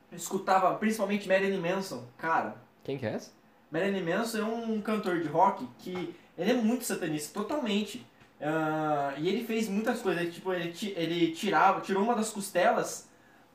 [0.09, 2.01] eu escutava principalmente Marilyn Manson.
[2.17, 3.29] Cara, Quem que é essa?
[3.69, 8.07] Marilyn Manson é um cantor de rock que ele é muito satanista, totalmente.
[8.39, 13.09] Ah, e ele fez muitas coisas, tipo, ele, ele tirava, tirou uma das costelas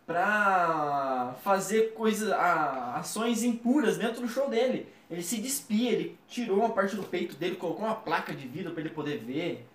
[0.07, 4.93] pra fazer coisas, ações impuras dentro do show dele.
[5.11, 8.73] Ele se despia, ele tirou uma parte do peito dele, colocou uma placa de vidro
[8.73, 9.67] pra ele poder ver,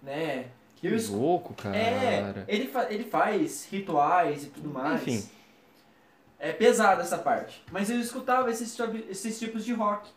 [0.00, 0.46] né?
[0.80, 1.76] Que Eu louco, cara.
[1.76, 5.06] É, ele, fa ele faz rituais e tudo mais.
[5.06, 5.28] Enfim.
[6.38, 7.62] É pesada essa parte.
[7.70, 8.76] Mas eu escutava esses,
[9.10, 10.08] esses tipos de rock.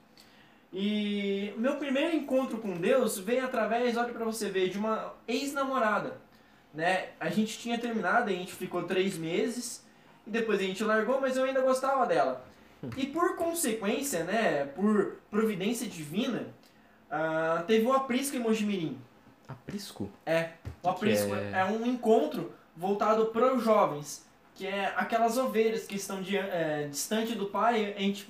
[0.72, 6.18] E meu primeiro encontro com Deus veio através, olha pra você ver, de uma ex-namorada.
[6.74, 7.10] Né?
[7.20, 9.86] A gente tinha terminado, a gente ficou três meses.
[10.26, 12.46] E depois a gente largou, mas eu ainda gostava dela.
[12.98, 16.48] E por consequência, né, por providência divina,
[17.10, 18.98] ah, teve o aprisco em Mojimirim.
[19.54, 20.10] Aprisco?
[20.26, 20.50] É,
[20.82, 21.52] o aprisco é?
[21.60, 21.66] é?
[21.66, 27.36] um encontro voltado para os jovens, que é aquelas ovelhas que estão di é, distante
[27.36, 28.28] do pai, a gente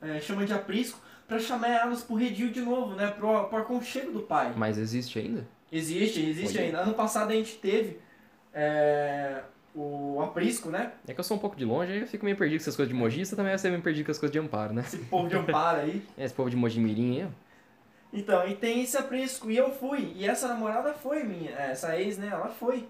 [0.00, 4.12] é, chama de aprisco, para chamar elas pro redil de novo, né, pro, pro aconchego
[4.12, 4.52] do pai.
[4.56, 5.46] Mas existe ainda?
[5.70, 6.66] Existe, existe Olha.
[6.66, 6.78] ainda.
[6.80, 7.98] Ano passado a gente teve
[8.54, 9.42] é,
[9.74, 12.36] o aprisco, né, É que eu sou um pouco de longe, aí eu fico meio
[12.36, 14.32] perdido com essas coisas de Mogi, você também vai ser meio perdido com as coisas
[14.32, 14.82] de Amparo, né?
[14.86, 16.02] esse povo de amparo aí.
[16.16, 17.45] É, Esse povo de Mogi Mirim aí, ó.
[18.12, 22.16] Então, e tem esse aprisco, e eu fui, e essa namorada foi minha, essa ex,
[22.16, 22.88] né, ela foi.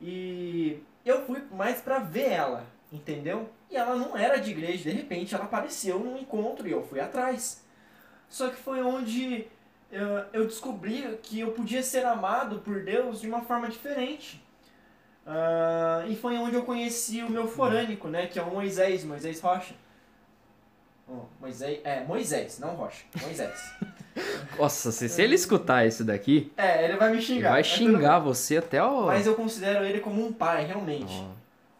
[0.00, 3.48] E eu fui mais pra ver ela, entendeu?
[3.70, 7.00] E ela não era de igreja, de repente ela apareceu num encontro e eu fui
[7.00, 7.64] atrás.
[8.28, 9.46] Só que foi onde
[10.32, 14.42] eu, descobri que eu podia ser amado por Deus de uma forma diferente.
[15.26, 19.40] Ah, e foi onde eu conheci o meu forânico, né, que é o Moisés, Moisés
[19.40, 19.74] Rocha.
[21.08, 23.74] Oh, Moisés, é, Moisés, não Rocha, Moisés.
[24.58, 27.50] Nossa, se, se ele escutar isso daqui, É, ele vai me xingar.
[27.50, 29.06] vai É tudo xingar você até o...
[29.06, 31.12] Mas eu considero ele como um pai, realmente.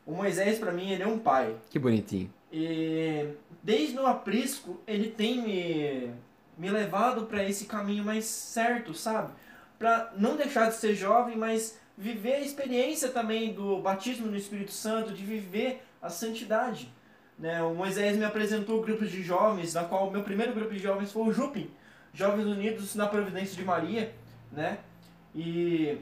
[0.06, 1.54] Ó, O Moisés, pra mim, ele é um pai.
[1.70, 2.30] que bonitinho.
[2.50, 3.26] E
[3.62, 6.10] desde o aprisco, ele tem me,
[6.58, 9.32] me levado pra esse caminho mais certo, sabe?
[9.78, 14.72] Pra não deixar de ser jovem, mas viver a experiência também do batismo no Espírito
[14.72, 16.92] Santo, de viver a santidade.
[17.38, 17.62] Né?
[17.62, 21.10] O Moisés me apresentou grupos de jovens, da qual o meu primeiro grupo de jovens
[21.12, 21.70] foi o Jupim,
[22.12, 24.14] Jovens Unidos na Providência de Maria,
[24.50, 24.78] né?
[25.34, 25.98] E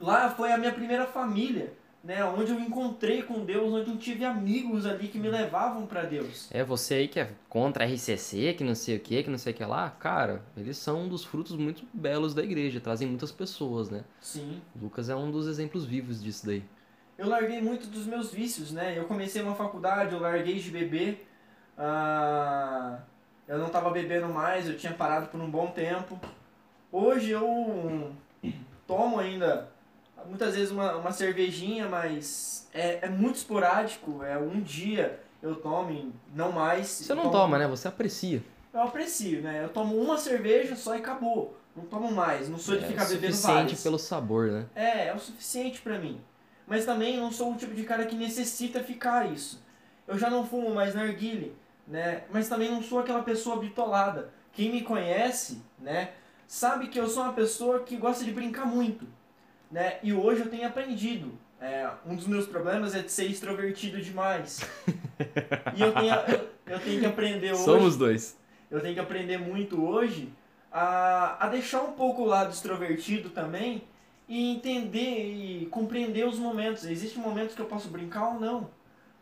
[0.00, 1.72] lá foi a minha primeira família,
[2.04, 2.24] né?
[2.24, 6.48] Onde eu encontrei com Deus, onde eu tive amigos ali que me levavam para Deus.
[6.52, 9.38] É você aí que é contra a RCC, que não sei o que, que não
[9.38, 9.90] sei o que lá.
[9.90, 14.04] Cara, eles são um dos frutos muito belos da igreja, trazem muitas pessoas, né?
[14.20, 14.62] Sim.
[14.80, 16.62] Lucas é um dos exemplos vivos disso daí.
[17.18, 18.96] Eu larguei muito dos meus vícios, né?
[18.96, 21.26] Eu comecei uma faculdade, eu larguei de beber.
[21.76, 23.00] ah,
[23.48, 26.18] eu não estava bebendo mais, eu tinha parado por um bom tempo.
[26.92, 28.12] Hoje eu
[28.86, 29.68] tomo ainda
[30.26, 34.22] muitas vezes uma, uma cervejinha, mas é, é muito esporádico.
[34.22, 36.86] É um dia eu tomo, não mais.
[36.88, 37.66] Você não tomo- toma, né?
[37.68, 38.42] Você aprecia.
[38.72, 39.64] Eu aprecio, né?
[39.64, 41.56] Eu tomo uma cerveja só e acabou.
[41.74, 42.48] Não tomo mais.
[42.48, 43.82] Não sou de é ficar o bebendo suficiente várias.
[43.82, 44.66] pelo sabor, né?
[44.74, 46.20] É, é o suficiente pra mim.
[46.66, 49.62] Mas também não sou o tipo de cara que necessita ficar isso.
[50.06, 51.54] Eu já não fumo mais narguile,
[51.88, 52.24] né?
[52.30, 54.30] Mas também não sou aquela pessoa bitolada.
[54.52, 56.10] Quem me conhece, né,
[56.46, 59.06] sabe que eu sou uma pessoa que gosta de brincar muito,
[59.70, 59.98] né?
[60.02, 61.32] E hoje eu tenho aprendido.
[61.60, 64.60] É, um dos meus problemas é de ser extrovertido demais.
[65.74, 68.36] e eu tenho, eu, eu tenho que aprender hoje Somos dois.
[68.70, 70.32] eu tenho que aprender muito hoje
[70.70, 73.82] a, a deixar um pouco o lado extrovertido também
[74.28, 76.84] e entender e compreender os momentos.
[76.84, 78.70] Existem momentos que eu posso brincar ou não,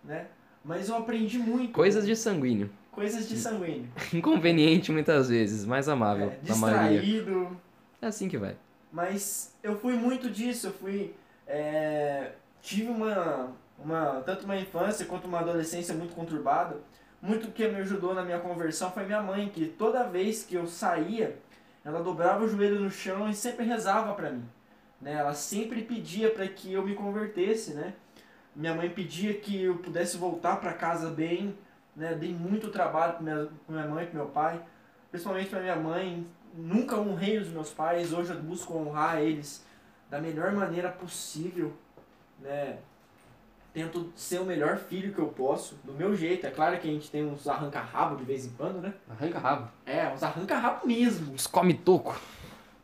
[0.05, 0.27] né?
[0.67, 1.73] Mas eu aprendi muito.
[1.73, 2.69] Coisas de sanguíneo.
[2.91, 3.89] Coisas de sanguíneo.
[4.13, 7.57] Inconveniente muitas vezes, mas amável É, distraído.
[8.03, 8.57] É assim que vai.
[8.93, 10.67] Mas eu fui muito disso.
[10.69, 11.15] Eu fui...
[11.47, 14.23] é, tive uma, uma...
[14.27, 16.77] Tanto uma infância quanto uma adolescência muito conturbada.
[17.23, 20.67] muito que me ajudou na minha conversão foi minha mãe, que toda vez que eu
[20.67, 21.37] saía,
[21.85, 24.45] ela dobrava o joelho no chão e sempre rezava para mim.
[25.01, 25.13] Né?
[25.15, 27.95] Ela sempre pedia para que eu me convertesse, né?
[28.57, 31.55] Minha mãe pedia que eu pudesse voltar para casa bem,
[31.95, 32.15] né?
[32.15, 34.63] Dei muito trabalho para minha, minha mãe para meu pai,
[35.11, 36.27] principalmente para minha mãe.
[36.55, 39.63] Nunca honrei os meus pais, hoje eu busco honrar eles
[40.09, 41.75] da melhor maneira possível,
[42.41, 42.79] né?
[43.75, 46.47] Tento ser o melhor filho que eu posso, do meu jeito.
[46.47, 48.95] É claro que a gente tem uns arranca-rabo de vez em quando, né?
[49.07, 49.69] Arranca rabo.
[49.85, 51.35] É, uns arranca-rabo mesmo.
[51.35, 52.19] Os come toco.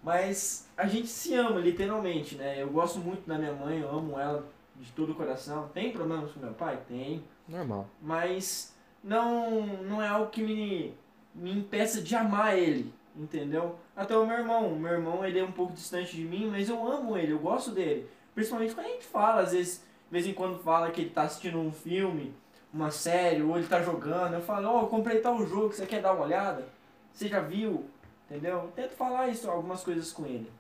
[0.03, 2.63] Mas a gente se ama, literalmente, né?
[2.63, 4.47] Eu gosto muito da minha mãe, eu amo ela
[4.83, 5.71] de todo o coração.
[5.73, 6.79] Tem problemas com meu pai?
[6.89, 7.23] Tem.
[7.49, 7.87] Normal.
[8.01, 10.93] Mas não, não é algo que me,
[11.35, 13.79] me impeça de amar ele, entendeu?
[13.97, 14.75] Até o meu irmão.
[14.77, 17.71] Meu irmão, ele é um pouco distante de mim, mas eu amo ele, eu gosto
[17.71, 18.09] dele.
[18.35, 21.23] Principalmente quando a gente fala, às vezes, de vez em quando fala que ele tá
[21.23, 22.35] assistindo um filme,
[22.75, 24.35] uma série, ou ele tá jogando.
[24.35, 26.67] Eu falo, ó, eu comprei tal jogo, você quer dar uma olhada?
[27.13, 27.85] Você já viu?
[28.29, 28.57] Entendeu?
[28.57, 30.51] Eu tento falar isso, algumas coisas com ele.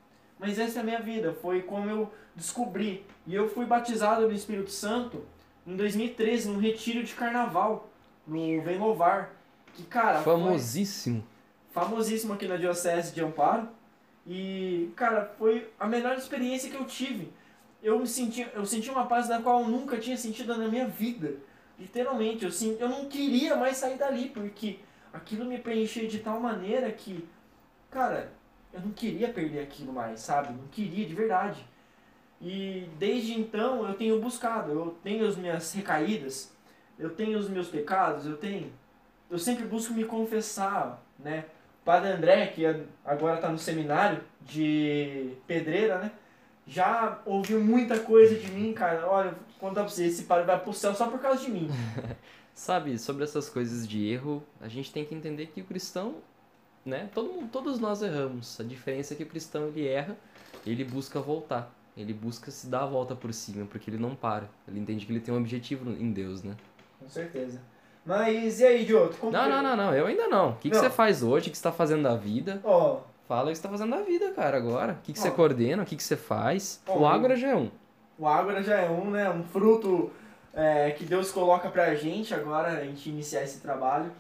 [0.43, 3.07] Mas essa é a minha vida, foi como eu descobri.
[3.25, 5.25] E eu fui batizado no Espírito Santo
[5.65, 7.89] em 2013, num retiro de carnaval,
[8.27, 9.31] no Vem Louvar.
[9.73, 11.25] Que, cara, foi Famosíssimo.
[11.71, 13.69] famosíssimo aqui na Diocese de Amparo.
[14.27, 17.33] E, cara, foi a melhor experiência que eu tive.
[17.81, 20.89] Eu me senti, eu senti uma paz da qual eu nunca tinha sentido na minha
[20.89, 21.35] vida.
[21.79, 24.81] Literalmente, eu, sim, eu não queria mais sair dali, porque
[25.13, 27.25] aquilo me preenchia de tal maneira que,
[27.91, 28.33] cara,
[28.73, 30.53] eu não queria perder aquilo mais, sabe?
[30.53, 31.65] Não queria de verdade.
[32.41, 36.53] E desde então eu tenho buscado, eu tenho as minhas recaídas,
[36.99, 38.73] eu tenho os meus pecados, eu tenho.
[39.31, 41.45] Eu sempre busco me confessar, né?
[41.83, 42.65] O padre André, que
[43.05, 46.13] agora está no seminário de pedreira, né?
[46.67, 49.07] Já ouviu muita coisa de mim, cara.
[49.09, 51.69] Olha, vou contar pra você, esse padre vai pro céu só por causa de mim.
[52.55, 56.17] Sabe, sobre essas coisas de erro, a gente tem que entender que o cristão,
[56.85, 57.09] né?
[57.15, 58.59] Todo mundo, todos nós erramos.
[58.61, 60.17] A diferença é que o cristão ele erra,
[60.67, 61.73] ele busca voltar.
[61.97, 64.49] Ele busca se dar a volta por cima, porque ele não para.
[64.67, 66.57] Ele entende que ele tem um objetivo em Deus, né?
[66.99, 67.61] Com certeza.
[68.05, 69.13] Mas e aí, Diogo?
[69.25, 70.51] Não, que- não, não, não, eu ainda não.
[70.51, 70.83] O que, que Não.
[70.83, 71.49] você faz hoje?
[71.49, 72.61] O que você tá fazendo da vida?
[72.65, 74.95] Ó, Fala o que você tá fazendo da vida, cara, agora.
[74.95, 75.33] O que, que você Ó.
[75.33, 76.83] coordena, o que, que você faz.
[76.87, 77.71] Ó, o Ágora já é um.
[78.19, 79.31] o Ágora já é um, né?
[79.31, 80.11] Um fruto
[80.53, 84.11] é, que Deus coloca pra gente agora, a gente iniciar esse trabalho.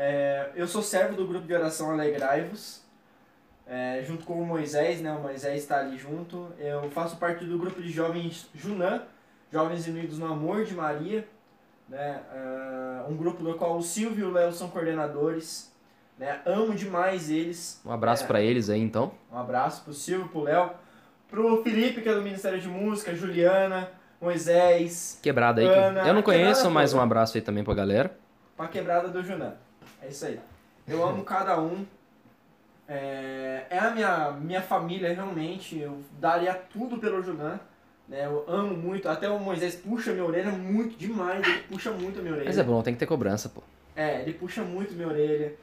[0.00, 2.82] É, eu sou servo do grupo de oração Alegrai-vos,
[3.66, 5.10] é, junto com o Moisés, né?
[5.12, 6.52] O Moisés está ali junto.
[6.56, 9.02] Eu faço parte do grupo de jovens Junã,
[9.52, 11.26] Jovens Unidos no Amor de Maria,
[11.88, 12.20] né?
[12.32, 15.72] Ah, um grupo do qual o Silvio e o Léo são coordenadores.
[16.16, 16.40] Né?
[16.46, 17.80] Amo demais eles.
[17.84, 18.26] Um abraço É.
[18.28, 19.10] pra eles aí, então.
[19.32, 20.70] Um abraço pro Silvio, pro Léo,
[21.28, 23.88] pro Felipe, que é do Ministério de Música, Juliana,
[24.20, 25.68] Moisés, Quebrada aí.
[25.68, 28.16] que- Ana, eu não conheço, quebrada mas um abraço aí também pra galera.
[28.56, 29.54] pra quebrada do Junã.
[30.02, 30.38] É isso aí.
[30.86, 31.84] Eu amo cada um.
[32.88, 35.78] É, é a minha, minha família, realmente.
[35.78, 37.60] Eu daria tudo pelo Junã.
[38.08, 38.24] Né?
[38.24, 39.08] Eu amo muito.
[39.08, 41.46] Até o Moisés puxa minha orelha muito demais.
[41.46, 42.46] Ele puxa muito a minha orelha.
[42.46, 43.62] Mas é bom, tem que ter cobrança, pô.
[43.94, 45.54] É, ele puxa muito minha orelha.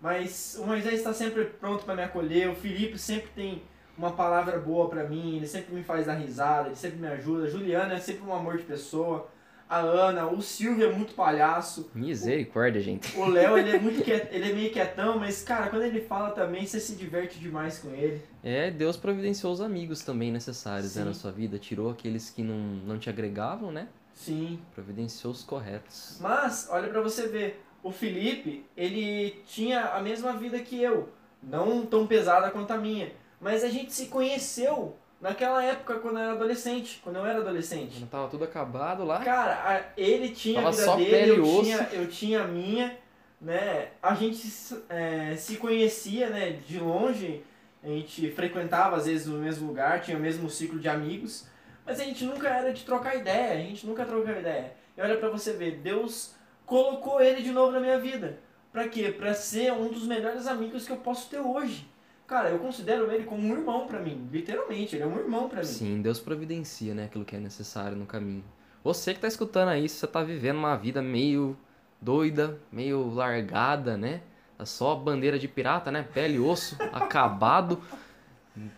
[0.00, 2.50] Mas o Moisés está sempre pronto para me acolher.
[2.50, 3.62] O Felipe sempre tem
[3.96, 5.38] uma palavra boa para mim.
[5.38, 6.68] Ele sempre me faz dar risada.
[6.68, 7.44] Ele sempre me ajuda.
[7.44, 9.28] A Juliana é sempre um amor de pessoa.
[9.68, 11.90] A Ana, o Silvio é muito palhaço.
[11.94, 13.16] Misericórdia, gente.
[13.18, 16.30] O Léo, ele é muito quiet, ele é meio quietão, mas cara, quando ele fala
[16.30, 18.22] também, você se diverte demais com ele.
[18.42, 21.58] É, Deus providenciou os amigos também necessários né, na sua vida.
[21.58, 23.88] Tirou aqueles que não, não te agregavam, né?
[24.12, 24.60] Sim.
[24.74, 26.18] Providenciou os corretos.
[26.20, 31.08] Mas, olha pra você ver, o Felipe, ele tinha a mesma vida que eu.
[31.42, 33.12] Não tão pesada quanto a minha.
[33.40, 37.00] Mas a gente se conheceu naquela época quando eu era adolescente.
[37.02, 37.98] Quando eu era adolescente.
[37.98, 39.20] Quando tava tudo acabado lá.
[39.24, 41.62] Cara, ele tinha Tava a vida dele, eu osso.
[41.62, 42.96] tinha, eu tinha a minha,
[43.40, 43.88] né?
[44.02, 47.42] A gente se- é, se conhecia, né, de longe,
[47.82, 51.46] a gente frequentava às vezes o mesmo lugar, tinha o mesmo ciclo de amigos,
[51.84, 54.72] mas a gente nunca era de trocar ideia, a gente nunca trocou ideia.
[54.96, 56.34] E olha pra você ver, Deus
[56.64, 58.38] colocou ele de novo na minha vida.
[58.72, 59.10] Pra quê?
[59.16, 61.86] Pra ser um dos melhores amigos que eu posso ter hoje.
[62.26, 65.60] Cara, eu considero ele como um irmão pra mim, literalmente, ele é um irmão pra
[65.60, 65.66] mim.
[65.66, 68.44] Sim, Deus providencia, né, aquilo que é necessário no caminho.
[68.82, 71.56] Você que tá escutando aí, você tá vivendo uma vida meio
[72.00, 74.20] doida, meio largada, né?
[74.56, 76.06] Tá só bandeira de pirata, né?
[76.14, 77.80] Pele e osso, acabado.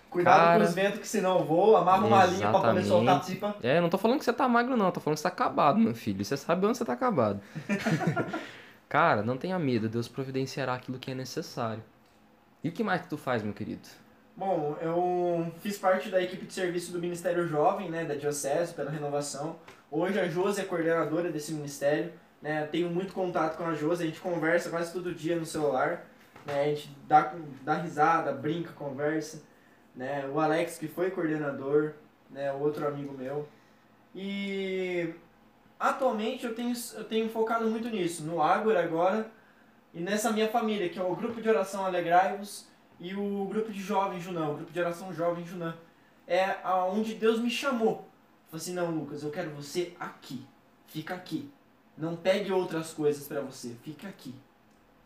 [0.08, 0.60] Cuidado Cara.
[0.60, 3.56] com os ventos que senão voa, amarra uma linha pra poder soltar a pipa.
[3.62, 4.90] É, não tô falando que você tá magro, não.
[4.90, 6.24] Tô falando que você tá acabado, meu filho.
[6.24, 7.40] Você sabe onde você tá acabado.
[8.88, 9.88] Cara, não tenha medo.
[9.88, 11.82] Deus providenciará aquilo que é necessário.
[12.66, 13.86] E o que mais que tu faz, meu querido?
[14.36, 18.90] Bom, eu fiz parte da equipe de serviço do Ministério Jovem, né, da Diocese, pela
[18.90, 19.54] renovação.
[19.88, 22.12] Hoje a Josi é coordenadora desse ministério.
[22.42, 22.66] né?
[22.66, 26.06] Tenho muito contato com a Josi, a gente conversa quase todo dia no celular,
[26.44, 26.64] né?
[26.64, 29.44] A gente dá, dá risada, brinca, conversa,
[29.94, 30.26] né?
[30.26, 31.92] O Alex, que foi coordenador,
[32.28, 32.52] né?
[32.52, 33.48] Outro amigo meu.
[34.12, 35.14] E
[35.78, 39.35] atualmente eu tenho, eu tenho focado muito nisso, no Ágora agora
[39.96, 42.66] e nessa minha família, que é o grupo de oração Alegrai-vos
[43.00, 45.74] e o grupo de jovens Junã, o grupo de oração jovem Junã.
[46.28, 48.06] É aonde Deus me chamou.
[48.50, 50.44] Falei assim, não, Lucas, eu quero você aqui.
[50.86, 51.50] Fica aqui.
[51.96, 54.34] Não pegue outras coisas para você, fica aqui.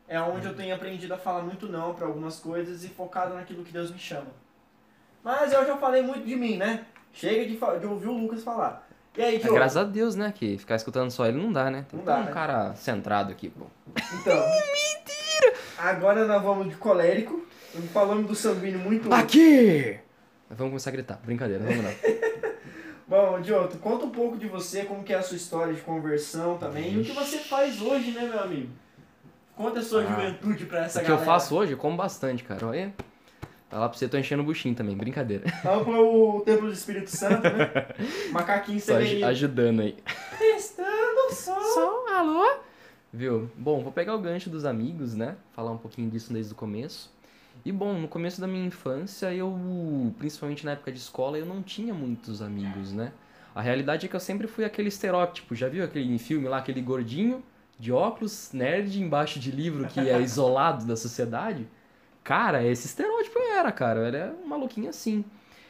[0.09, 3.62] É onde eu tenho aprendido a falar muito não para algumas coisas e focado naquilo
[3.62, 4.32] que Deus me chama.
[5.22, 6.84] Mas eu já falei muito de mim, né?
[7.12, 8.89] Chega de, de ouvir o Lucas falar.
[9.16, 9.54] E aí, É, Diogo?
[9.54, 10.32] graças a Deus, né?
[10.34, 11.84] Que ficar escutando só ele não dá, né?
[11.90, 12.32] Tem Não dá, um né?
[12.32, 13.66] cara centrado aqui, pô.
[14.20, 14.36] Então.
[14.36, 15.54] Mentira!
[15.78, 17.44] Agora nós vamos de colérico.
[17.92, 19.12] Falamos do sanguíneo muito.
[19.12, 19.98] Aqui!
[20.48, 21.20] Vamos começar a gritar.
[21.24, 21.90] Brincadeira, vamos lá.
[23.06, 26.56] Bom, Diogo, conta um pouco de você, como que é a sua história de conversão
[26.58, 26.92] também.
[26.94, 28.68] E o que você faz hoje, né, meu amigo?
[29.56, 30.06] Conta a sua Ah.
[30.06, 31.32] juventude pra essa o que eu galera.
[31.32, 32.64] faço hoje, eu como bastante, cara.
[32.66, 32.92] Olha.
[33.71, 35.45] Tá lá pra você, tô enchendo o buchinho também, brincadeira.
[35.62, 37.71] Vamos pro Templo do Espírito Santo, né?
[38.33, 39.97] Macaquinho Só aj- ajudando aí.
[40.37, 41.59] Testando só.
[41.61, 42.59] Som, alô?
[43.12, 43.51] Viu?
[43.57, 45.37] Bom, vou pegar o gancho dos amigos, né?
[45.53, 47.12] Falar um pouquinho disso desde o começo.
[47.64, 49.57] E bom, no começo da minha infância, eu,
[50.18, 53.12] principalmente na época de escola, eu não tinha muitos amigos, né?
[53.55, 55.55] A realidade é que eu sempre fui aquele estereótipo.
[55.55, 57.43] Já viu aquele filme lá, aquele gordinho
[57.79, 61.66] de óculos, nerd embaixo de livro que é isolado da sociedade?
[62.23, 64.01] Cara, esse estereótipo era, cara.
[64.01, 65.24] Eu era um maluquinho assim.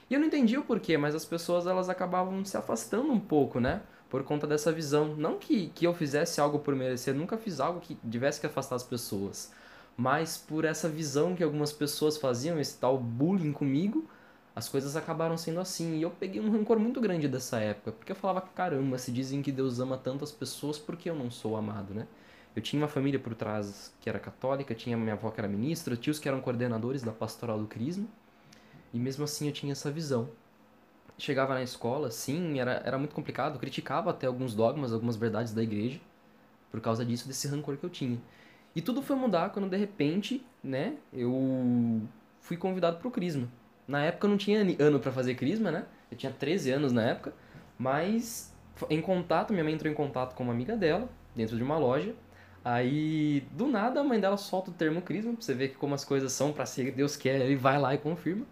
[0.09, 3.61] E eu não entendi o porquê, mas as pessoas elas acabavam se afastando um pouco,
[3.61, 3.83] né?
[4.09, 5.15] Por conta dessa visão.
[5.17, 8.77] Não que, que eu fizesse algo por merecer, nunca fiz algo que tivesse que afastar
[8.77, 9.53] as pessoas.
[9.97, 14.09] Mas por essa visão que algumas pessoas faziam, esse tal bullying comigo,
[14.55, 15.97] as coisas acabaram sendo assim.
[15.99, 17.93] E eu peguei um rancor muito grande dessa época.
[17.93, 21.31] Porque eu falava, caramba, se dizem que Deus ama tantas pessoas, por que eu não
[21.31, 22.07] sou amado, né?
[22.55, 25.97] Eu tinha uma família por trás que era católica, tinha minha avó que era ministra,
[25.97, 28.07] tios que eram coordenadores da pastoral do Crisma.
[28.93, 30.29] E mesmo assim eu tinha essa visão.
[31.17, 35.63] Chegava na escola, sim, era, era muito complicado, criticava até alguns dogmas, algumas verdades da
[35.63, 36.01] igreja,
[36.71, 38.19] por causa disso, desse rancor que eu tinha.
[38.75, 42.01] E tudo foi mudar quando de repente, né, eu
[42.41, 43.49] fui convidado pro Crisma.
[43.87, 45.85] Na época eu não tinha ano pra fazer Crisma, né?
[46.11, 47.33] Eu tinha 13 anos na época,
[47.79, 48.55] mas
[48.89, 52.15] em contato, minha mãe entrou em contato com uma amiga dela, dentro de uma loja.
[52.65, 55.95] Aí, do nada, a mãe dela solta o termo Crisma, pra você ver que como
[55.95, 58.45] as coisas são, pra ser Deus quer, ele vai lá e confirma.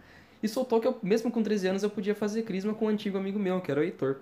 [0.42, 3.18] E soltou que eu, mesmo com 13 anos, eu podia fazer Crisma com um antigo
[3.18, 4.18] amigo meu, que era o Heitor.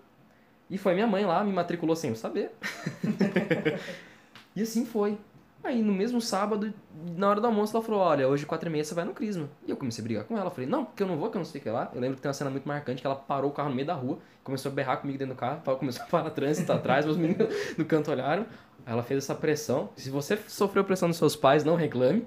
[0.69, 2.51] E foi minha mãe lá, me matriculou sem eu saber.
[4.57, 5.17] e assim foi.
[5.63, 6.73] Aí no mesmo sábado,
[7.17, 9.49] na hora do almoço, ela falou: Olha, hoje, quatro e meia, você vai no Crisma.
[9.67, 10.51] E eu comecei a brigar com ela.
[10.51, 11.91] Falei: Não, porque eu não vou, que eu não sei o que lá.
[11.93, 13.87] Eu lembro que tem uma cena muito marcante que ela parou o carro no meio
[13.87, 17.17] da rua, começou a berrar comigo dentro do carro, começou a parar trânsito atrás, meus
[17.17, 18.47] meninos no canto olharam.
[18.87, 19.91] Ela fez essa pressão.
[19.97, 22.27] Se você sofreu pressão dos seus pais, não reclame.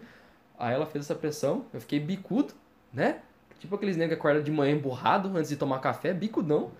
[0.57, 2.53] Aí ela fez essa pressão, eu fiquei bicudo,
[2.93, 3.21] né?
[3.59, 6.71] Tipo aqueles negros que acordam de manhã emburrado antes de tomar café, bicudão.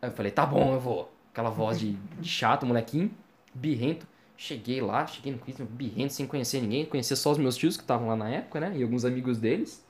[0.00, 1.12] Aí eu falei, tá bom, eu vou.
[1.30, 3.10] Aquela voz de, de chato, molequinho,
[3.54, 4.06] birrento.
[4.36, 6.86] Cheguei lá, cheguei no Cristo, birrento, sem conhecer ninguém.
[6.86, 8.72] Conhecia só os meus tios que estavam lá na época, né?
[8.74, 9.84] E alguns amigos deles.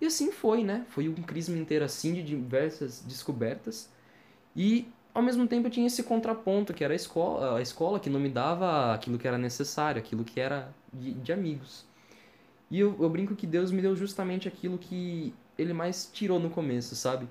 [0.00, 0.86] E assim foi, né?
[0.88, 3.90] Foi um crisma inteiro assim, de diversas descobertas.
[4.56, 8.10] E, ao mesmo tempo, eu tinha esse contraponto, que era a escola, a escola que
[8.10, 11.84] não me dava aquilo que era necessário, aquilo que era de, de amigos.
[12.70, 16.50] E eu, eu brinco que Deus me deu justamente aquilo que Ele mais tirou no
[16.50, 17.28] começo, sabe?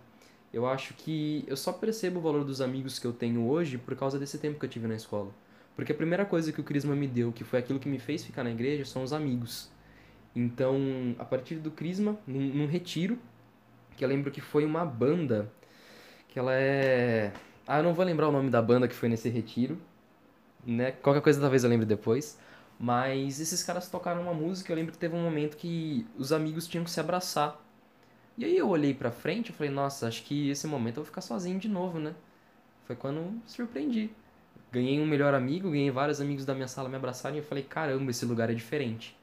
[0.52, 3.96] Eu acho que eu só percebo o valor dos amigos que eu tenho hoje por
[3.96, 5.32] causa desse tempo que eu tive na escola.
[5.76, 8.26] Porque a primeira coisa que o Crisma me deu, que foi aquilo que me fez
[8.26, 9.70] ficar na igreja, são os amigos.
[10.36, 13.18] Então, a partir do Crisma, num, num retiro,
[13.96, 15.52] que eu lembro que foi uma banda,
[16.28, 17.32] que ela é...
[17.72, 19.80] Ah, eu não vou lembrar o nome da banda que foi nesse retiro,
[20.66, 20.92] né?
[20.92, 22.40] Qualquer coisa talvez eu lembre depois.
[22.80, 26.68] Mas esses caras tocaram uma música, eu lembro que teve um momento que os amigos
[26.68, 27.62] tinham que se abraçar.
[28.38, 31.06] E aí eu olhei pra frente e falei, nossa, acho que esse momento eu vou
[31.06, 32.16] ficar sozinho de novo, né?
[32.86, 34.12] Foi quando me surpreendi.
[34.72, 37.64] Ganhei um melhor amigo, ganhei vários amigos da minha sala me abraçaram e eu falei,
[37.64, 39.18] caramba, esse lugar é diferente.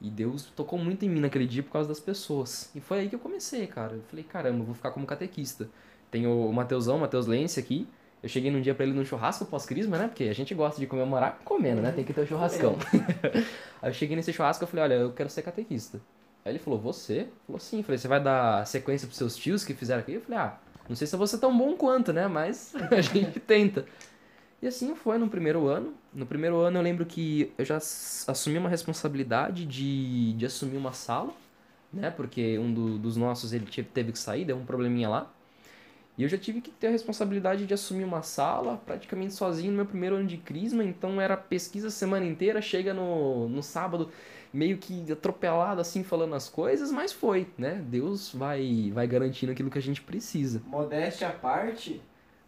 [0.00, 2.70] E Deus tocou muito em mim naquele dia por causa das pessoas.
[2.74, 3.94] E foi aí que eu comecei, cara.
[3.96, 5.68] Eu falei, caramba, eu vou ficar como catequista.
[6.14, 7.88] Tem o Mateusão, Mateus Lence aqui.
[8.22, 10.06] Eu cheguei num dia pra ele num churrasco pós-crisma, né?
[10.06, 11.90] Porque a gente gosta de comemorar comendo, né?
[11.90, 12.76] Tem que ter o churrascão.
[13.82, 16.00] aí eu cheguei nesse churrasco e falei, olha, eu quero ser catequista.
[16.44, 17.26] Aí ele falou, você?
[17.48, 17.78] Falou, sim.
[17.78, 20.12] Eu falei, você vai dar sequência pros seus tios que fizeram aqui?
[20.12, 20.56] Eu falei, ah,
[20.88, 22.28] não sei se eu vou ser tão bom quanto, né?
[22.28, 23.84] Mas a gente tenta.
[24.62, 25.94] E assim foi no primeiro ano.
[26.12, 30.76] No primeiro ano eu lembro que eu já ass- assumi uma responsabilidade de, de assumir
[30.76, 31.32] uma sala,
[31.92, 32.08] né?
[32.08, 35.28] Porque um do- dos nossos ele te- teve que sair, deu um probleminha lá.
[36.16, 39.76] E eu já tive que ter a responsabilidade de assumir uma sala praticamente sozinho no
[39.78, 44.10] meu primeiro ano de crisma, então era pesquisa a semana inteira, chega no, no sábado
[44.52, 47.82] meio que atropelado assim falando as coisas, mas foi, né?
[47.88, 50.62] Deus vai vai garantindo aquilo que a gente precisa.
[50.66, 52.00] Modéstia à parte,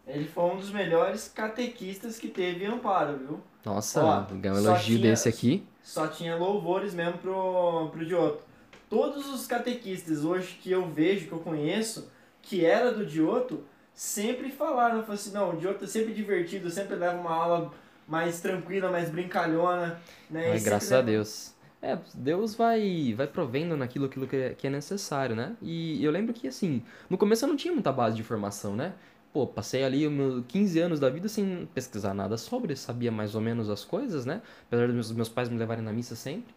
[0.07, 3.39] ele foi um dos melhores catequistas que teve em Amparo, viu?
[3.65, 5.67] Nossa, Ó, ganhar um elogio tinha- desse aqui.
[5.83, 8.43] Só tinha louvores mesmo pro, pro Dioto.
[8.89, 12.09] Todos os catequistas hoje que eu vejo, que eu conheço,
[12.47, 16.95] que era do Dioto, sempre falaram, falaram assim, não, o Dioto é sempre divertido, sempre
[16.95, 17.73] leva uma aula
[18.07, 20.41] mais tranquila, mais brincalhona, né?
[20.43, 21.53] Ai, graças a leva- Deus.
[21.81, 25.55] É, Deus vai vai provendo naquilo aquilo que é, que é necessário, né?
[25.61, 28.93] E eu lembro que, assim, no começo eu não tinha muita base de formação, né?
[29.33, 33.41] Pô, passei ali meus 15 anos da vida sem pesquisar nada sobre, sabia mais ou
[33.41, 34.41] menos as coisas, né?
[34.67, 36.53] Apesar dos meus, meus pais me levarem na missa sempre.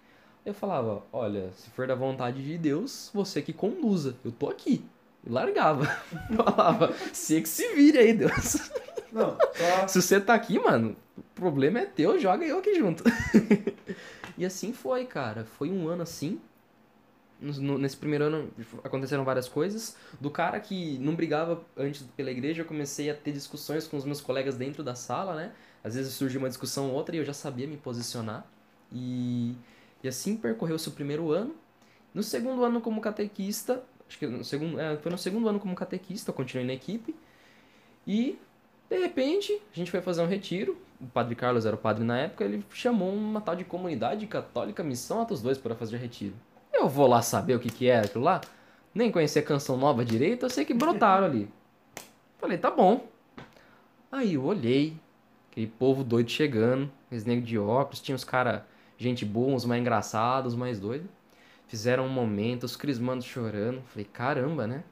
[0.46, 4.82] Eu falava, olha, se for da vontade de Deus, você que conduza, eu tô aqui.
[5.26, 5.84] E largava.
[6.34, 8.70] Falava, você que se vire aí, Deus.
[9.12, 9.88] Não, só...
[9.88, 13.02] Se você tá aqui, mano, o problema é teu, joga eu aqui junto.
[14.38, 15.44] e assim foi, cara.
[15.44, 16.40] Foi um ano assim.
[17.40, 18.50] No- Nesse primeiro ano
[18.84, 19.96] aconteceram várias coisas.
[20.20, 24.04] Do cara que não brigava antes pela igreja, eu comecei a ter discussões com os
[24.04, 25.52] meus colegas dentro da sala, né?
[25.82, 28.46] Às vezes surgia uma discussão ou outra e eu já sabia me posicionar.
[28.92, 29.54] E,
[30.02, 31.54] e assim percorreu-se o primeiro ano.
[32.12, 35.74] No segundo ano como catequista, acho que no segundo, é, foi no segundo ano como
[35.74, 37.14] catequista, eu continuei na equipe.
[38.04, 38.36] E
[38.88, 40.76] de repente, a gente foi fazer um retiro.
[41.00, 44.82] O padre Carlos era o padre na época, ele chamou uma tal de comunidade católica
[44.82, 46.34] Missão Atos 2 para fazer retiro.
[46.72, 48.40] Eu vou lá saber o que que é aquilo lá.
[48.92, 51.48] Nem conhecer canção nova direito, eu sei que brotaram ali.
[52.38, 53.06] Falei, tá bom.
[54.10, 54.96] Aí eu olhei,
[55.50, 58.66] aquele povo doido chegando, aqueles negros de óculos, tinha os cara,
[58.98, 61.08] gente boa, uns mais engraçados, mais doidos.
[61.70, 63.80] Fizeram um momento, os crismandos chorando.
[63.82, 64.82] Falei, caramba, né?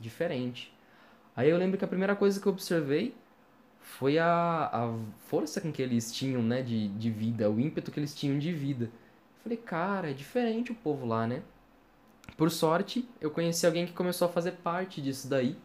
[0.00, 0.72] Diferente.
[1.36, 3.14] Aí eu lembro que a primeira coisa que eu observei
[3.82, 8.00] foi a, a força com que eles tinham, né, de, de vida, o ímpeto que
[8.00, 8.90] eles tinham de vida.
[9.42, 11.42] Falei, cara, é diferente o povo lá, né?
[12.34, 15.58] Por sorte, eu conheci alguém que começou a fazer parte disso daí,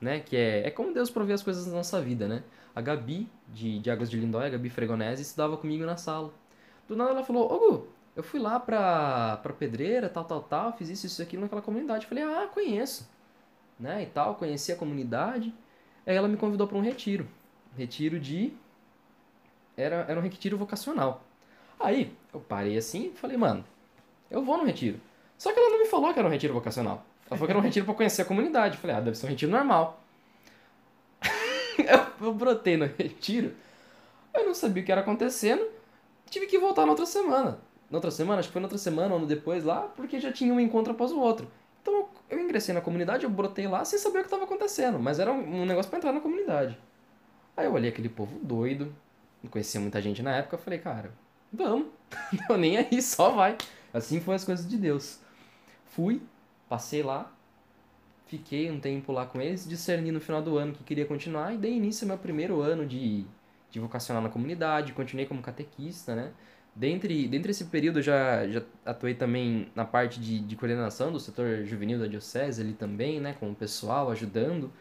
[0.00, 0.20] né?
[0.20, 2.44] Que é, é como Deus provê as coisas na nossa vida, né?
[2.76, 6.32] A Gabi, de, de Águas de Lindóia, a Gabi Fregonese, estudava comigo na sala.
[6.86, 10.88] Do nada ela falou, ô eu fui lá pra, pra pedreira, tal, tal, tal, fiz
[10.88, 12.06] isso, isso, aquilo naquela comunidade.
[12.06, 13.08] Falei, ah, conheço,
[13.78, 15.52] né, e tal, conheci a comunidade.
[16.06, 17.26] Aí ela me convidou para um retiro.
[17.76, 18.52] Retiro de...
[19.76, 21.24] Era, era um retiro vocacional.
[21.80, 23.64] Aí, eu parei assim e falei, mano,
[24.30, 25.00] eu vou no retiro.
[25.38, 27.04] Só que ela não me falou que era um retiro vocacional.
[27.28, 28.74] Ela falou que era um retiro pra conhecer a comunidade.
[28.74, 30.02] Eu falei, ah, deve ser um retiro normal.
[31.78, 33.54] eu, eu brotei no retiro,
[34.34, 35.66] eu não sabia o que era acontecendo,
[36.28, 37.58] tive que voltar na outra semana.
[37.92, 40.52] Na outra semana, acho que foi na outra semana, ano depois lá, porque já tinha
[40.54, 41.46] um encontro após o outro.
[41.82, 45.18] Então eu- ingressei na comunidade, eu brotei lá sem saber o que estava acontecendo, mas
[45.18, 46.78] era um, negócio pra entrar na comunidade.
[47.54, 48.94] Aí eu olhei aquele povo doido,
[49.42, 51.12] não conhecia muita gente na época, eu falei, cara,
[51.52, 51.88] vamos,
[52.48, 53.58] não nem aí, só vai.
[53.92, 55.20] Assim foi as coisas de Deus.
[55.84, 56.22] Fui,
[56.70, 57.30] passei lá,
[58.26, 61.58] fiquei um tempo lá com eles, discerni no final do ano que queria continuar e
[61.58, 63.26] dei início ao meu primeiro ano de,
[63.70, 66.32] de vocacional na comunidade, continuei como catequista, né?
[66.74, 71.20] Dentre, dentre esse período eu já, já atuei também na parte de, de coordenação do
[71.20, 73.34] setor juvenil da diocese ali também, né?
[73.38, 74.72] Com o pessoal, ajudando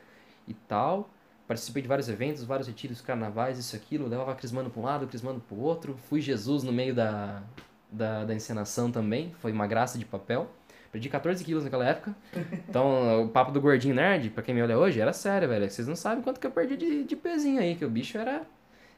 [0.48, 1.10] e tal.
[1.48, 4.08] Participei de vários eventos, vários retiros, carnavais, isso, aquilo.
[4.08, 5.98] Levava crismando para um lado, crismando para o outro.
[6.08, 7.44] Fui Jesus no meio da,
[7.92, 9.34] da, da encenação também.
[9.40, 10.50] Foi uma graça de papel.
[10.94, 12.16] Perdi 14 quilos naquela época.
[12.70, 15.70] Então, o papo do gordinho nerd, pra quem me olha hoje, era sério, velho.
[15.70, 18.44] Vocês não sabem quanto que eu perdi de, de pezinho aí, que o bicho era,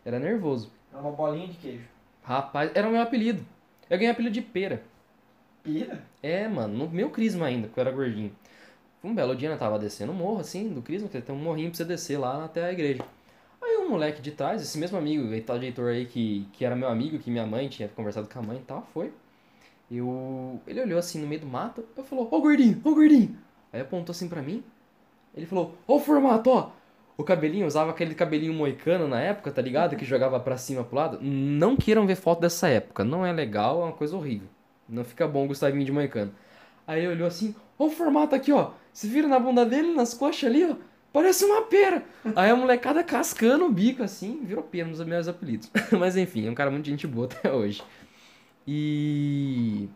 [0.05, 0.71] era nervoso.
[0.93, 1.92] É uma bolinha de queijo.
[2.23, 3.45] Rapaz, era o meu apelido.
[3.89, 4.81] Eu ganhei apelido de pera.
[5.61, 6.03] Pira?
[6.21, 8.35] É, mano, no meu crisma ainda, porque eu era gordinho.
[9.03, 11.69] Um belo dia eu tava descendo o morro, assim, do crisma, que tem um morrinho
[11.69, 13.03] pra você descer lá até a igreja.
[13.61, 16.65] Aí um moleque de trás, esse mesmo amigo, o tal de Heitor aí, que, que
[16.65, 19.11] era meu amigo, que minha mãe tinha conversado com a mãe e tal, foi.
[19.91, 20.59] Eu...
[20.65, 23.37] Ele olhou assim no meio do mato, eu falou, ô gordinho, ô gordinho.
[23.71, 24.63] Aí apontou assim pra mim,
[25.35, 26.71] ele falou, ô formato, ó.
[27.17, 29.95] O cabelinho, usava aquele cabelinho moicano na época, tá ligado?
[29.95, 31.19] Que jogava pra cima, pro lado.
[31.21, 34.47] Não queiram ver foto dessa época, não é legal, é uma coisa horrível.
[34.89, 36.33] Não fica bom o Gustavinho de moicano.
[36.87, 38.71] Aí ele olhou assim, ó o formato aqui, ó.
[38.91, 40.75] Se vira na bunda dele, nas coxas ali, ó.
[41.11, 42.03] Parece uma pera.
[42.35, 45.69] Aí a molecada cascando o bico assim, virou pera nos meus apelidos.
[45.97, 47.83] Mas enfim, é um cara muito gente boa até hoje.
[48.67, 49.87] E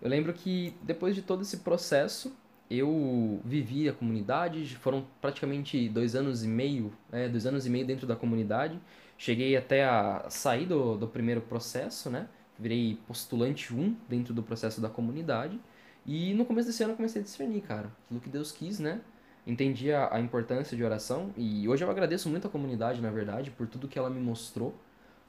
[0.00, 2.32] eu lembro que depois de todo esse processo,
[2.70, 7.86] eu vivi a comunidade, foram praticamente dois anos e meio, é, dois anos e meio
[7.86, 8.78] dentro da comunidade.
[9.16, 12.28] Cheguei até a sair do, do primeiro processo, né?
[12.58, 15.58] Virei postulante 1 dentro do processo da comunidade.
[16.06, 19.00] E no começo desse ano eu comecei a discernir, cara, aquilo que Deus quis, né?
[19.48, 23.50] entendi a, a importância de oração e hoje eu agradeço muito a comunidade, na verdade,
[23.50, 24.74] por tudo que ela me mostrou,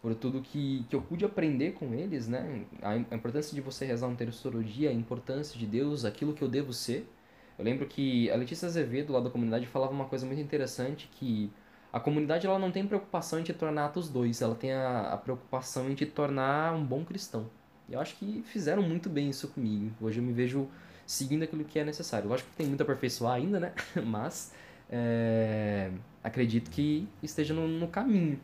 [0.01, 2.65] por tudo que, que eu pude aprender com eles, né?
[2.81, 6.33] A, a importância de você rezar um terço todo dia, a importância de Deus, aquilo
[6.33, 7.07] que eu devo ser.
[7.59, 11.51] Eu lembro que a Letícia Azevedo, lá da comunidade, falava uma coisa muito interessante, que
[11.91, 15.17] a comunidade ela não tem preocupação em te tornar Atos 2, ela tem a, a
[15.17, 17.49] preocupação em te tornar um bom cristão.
[17.89, 19.91] E eu acho que fizeram muito bem isso comigo.
[19.99, 20.69] Hoje eu me vejo
[21.05, 22.29] seguindo aquilo que é necessário.
[22.29, 23.73] Lógico que tem muito a aperfeiçoar ainda, né?
[24.05, 24.53] Mas
[24.89, 25.91] é,
[26.23, 28.39] acredito que esteja no, no caminho.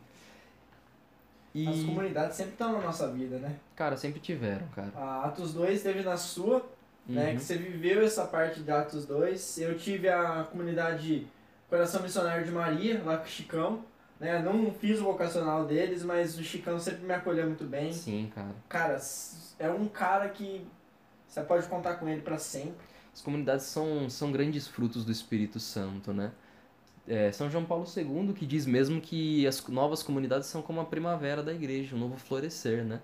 [1.54, 3.56] E, As comunidades sempre estão na nossa vida, né?
[3.78, 4.92] cara, sempre tiveram, cara.
[4.94, 6.70] A Atos 2 esteve na sua,
[7.08, 7.30] né?
[7.30, 7.36] Uhum.
[7.36, 9.60] Que você viveu essa parte de Atos 2.
[9.60, 11.28] Eu tive a comunidade
[11.70, 13.84] Coração Missionário de Maria, lá com o Chicão.
[14.20, 14.42] Né?
[14.42, 17.92] Não fiz o vocacional deles, mas o Chicão sempre me acolheu muito bem.
[17.92, 18.56] Sim, cara.
[18.70, 19.02] Cara,
[19.60, 20.66] é um cara que
[21.28, 22.86] você pode contar com ele pra sempre.
[23.14, 26.32] As comunidades são, são grandes frutos do Espírito Santo, né?
[27.08, 30.86] É, São João Paulo II que diz mesmo que as novas comunidades são como a
[30.86, 33.00] primavera da igreja, um novo florescer, né?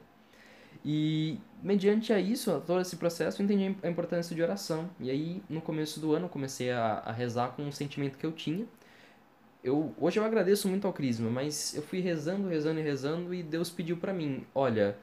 [0.84, 4.90] E mediante a isso, a todo esse processo, eu entendi a importância de oração.
[5.00, 8.26] E aí, no começo do ano, eu comecei a, a rezar com um sentimento que
[8.26, 8.66] eu tinha.
[9.64, 13.44] Eu, hoje eu agradeço muito ao Crisma, mas eu fui rezando, rezando e rezando e
[13.44, 14.98] Deus pediu pra mim, olha,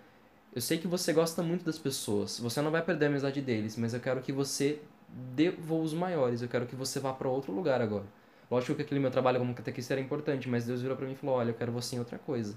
[0.55, 3.77] eu sei que você gosta muito das pessoas, você não vai perder a amizade deles,
[3.77, 7.53] mas eu quero que você dê voos maiores, eu quero que você vá pra outro
[7.53, 8.07] lugar agora.
[8.51, 11.17] Lógico que aquele meu trabalho como catequista era importante, mas Deus virou pra mim e
[11.17, 12.57] falou, olha, eu quero você em outra coisa.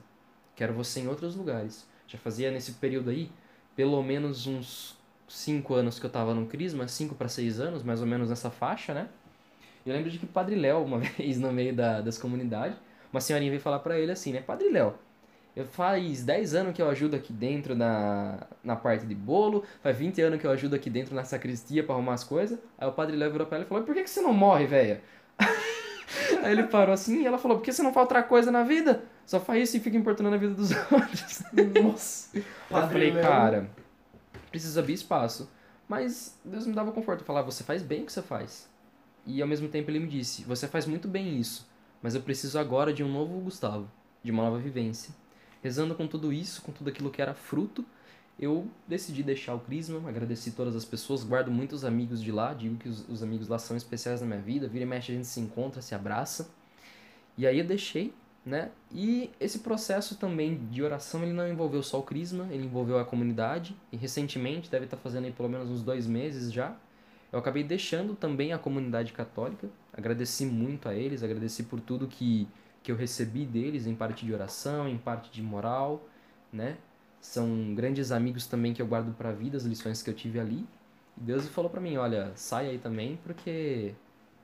[0.55, 1.87] Quero você em outros lugares.
[2.11, 3.31] Já fazia nesse período aí,
[3.73, 4.97] pelo menos uns
[5.29, 8.51] 5 anos que eu tava no Crisma, 5 para 6 anos, mais ou menos nessa
[8.51, 9.07] faixa, né?
[9.85, 12.77] Eu lembro de que o Padre Léo, uma vez no meio da, das comunidades,
[13.13, 14.41] uma senhorinha veio falar pra ele assim, né?
[14.41, 14.93] Padre Léo,
[15.55, 19.97] eu faz 10 anos que eu ajudo aqui dentro na, na parte de bolo, faz
[19.97, 22.59] 20 anos que eu ajudo aqui dentro na sacristia pra arrumar as coisas.
[22.77, 24.67] Aí o Padre Léo virou pra ela e falou, por que, que você não morre,
[24.67, 25.01] velha?
[26.43, 28.63] Aí ele parou assim e ela falou, por que você não faz outra coisa na
[28.63, 29.01] vida?
[29.25, 31.43] Só faz isso e fica importunando a vida dos outros.
[31.81, 32.37] Nossa.
[32.37, 33.23] Eu falei, Léo.
[33.23, 33.69] cara,
[34.49, 35.49] precisa abrir espaço.
[35.87, 38.69] Mas Deus me dava conforto, falar, você faz bem o que você faz.
[39.25, 41.67] E ao mesmo tempo ele me disse, você faz muito bem isso,
[42.01, 43.91] mas eu preciso agora de um novo Gustavo,
[44.23, 45.13] de uma nova vivência.
[45.61, 47.85] Rezando com tudo isso, com tudo aquilo que era fruto,
[48.39, 52.77] eu decidi deixar o Crisma, agradeci todas as pessoas, guardo muitos amigos de lá, digo
[52.77, 55.27] que os, os amigos lá são especiais na minha vida, vira e mexe a gente
[55.27, 56.49] se encontra, se abraça.
[57.37, 58.13] E aí eu deixei,
[58.45, 58.71] né?
[58.91, 63.05] E esse processo também de oração, ele não envolveu só o Crisma, ele envolveu a
[63.05, 66.75] comunidade, e recentemente, deve estar fazendo aí pelo menos uns dois meses já,
[67.31, 72.47] eu acabei deixando também a comunidade católica, agradeci muito a eles, agradeci por tudo que,
[72.83, 76.03] que eu recebi deles, em parte de oração, em parte de moral,
[76.51, 76.77] né?
[77.21, 80.65] São grandes amigos também que eu guardo pra vida, as lições que eu tive ali.
[81.17, 83.93] E Deus falou pra mim, olha, sai aí também, porque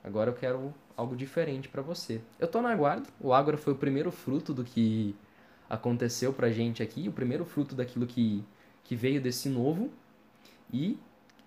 [0.02, 2.20] agora eu quero algo diferente pra você.
[2.40, 5.14] Eu tô na guarda, o Ágora foi o primeiro fruto do que
[5.70, 8.44] aconteceu pra gente aqui, o primeiro fruto daquilo que,
[8.82, 9.92] que veio desse novo.
[10.72, 10.98] E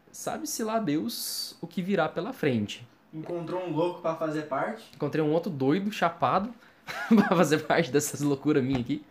[0.09, 2.87] sabe-se lá Deus o que virá pela frente.
[3.13, 4.89] Encontrou um louco pra fazer parte.
[4.95, 6.53] Encontrei um outro doido, chapado,
[7.13, 9.03] pra fazer parte dessas loucuras minhas aqui.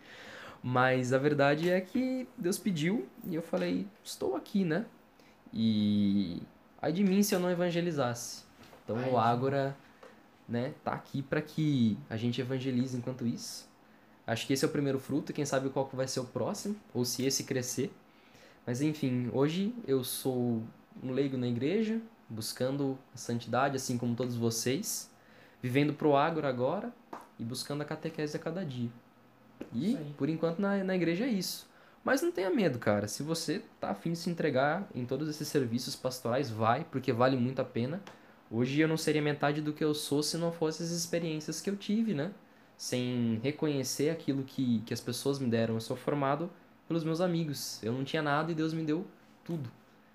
[0.63, 4.85] Mas a verdade é que Deus pediu e eu falei, estou aqui, né?
[5.53, 6.41] E
[6.81, 8.43] ai de mim se eu não evangelizasse.
[8.83, 9.75] Então Ai o Ágora,
[10.51, 13.69] né, tá aqui para que a gente evangelize enquanto isso.
[14.27, 16.75] Acho que esse é o primeiro fruto, quem sabe qual que vai ser o próximo,
[16.93, 17.91] ou se esse crescer.
[18.67, 20.61] Mas enfim, hoje eu sou
[21.01, 25.09] um leigo na igreja, buscando a santidade, assim como todos vocês,
[25.61, 26.93] vivendo pro Ágora agora
[27.39, 28.89] e buscando a catequese a cada dia.
[29.73, 31.69] E, por enquanto, na, na igreja é isso.
[32.03, 33.07] Mas não tenha medo, cara.
[33.07, 37.37] Se você tá afim de se entregar em todos esses serviços pastorais, vai, porque vale
[37.37, 38.01] muito a pena.
[38.53, 41.69] Hoje eu não seria metade do que eu sou se não fosse as experiências que
[41.69, 42.33] eu tive, né?
[42.75, 45.75] Sem reconhecer aquilo que, que as pessoas me deram.
[45.75, 46.49] Eu sou formado
[46.85, 47.81] pelos meus amigos.
[47.81, 49.07] Eu não tinha nada e Deus me deu
[49.45, 49.71] tudo.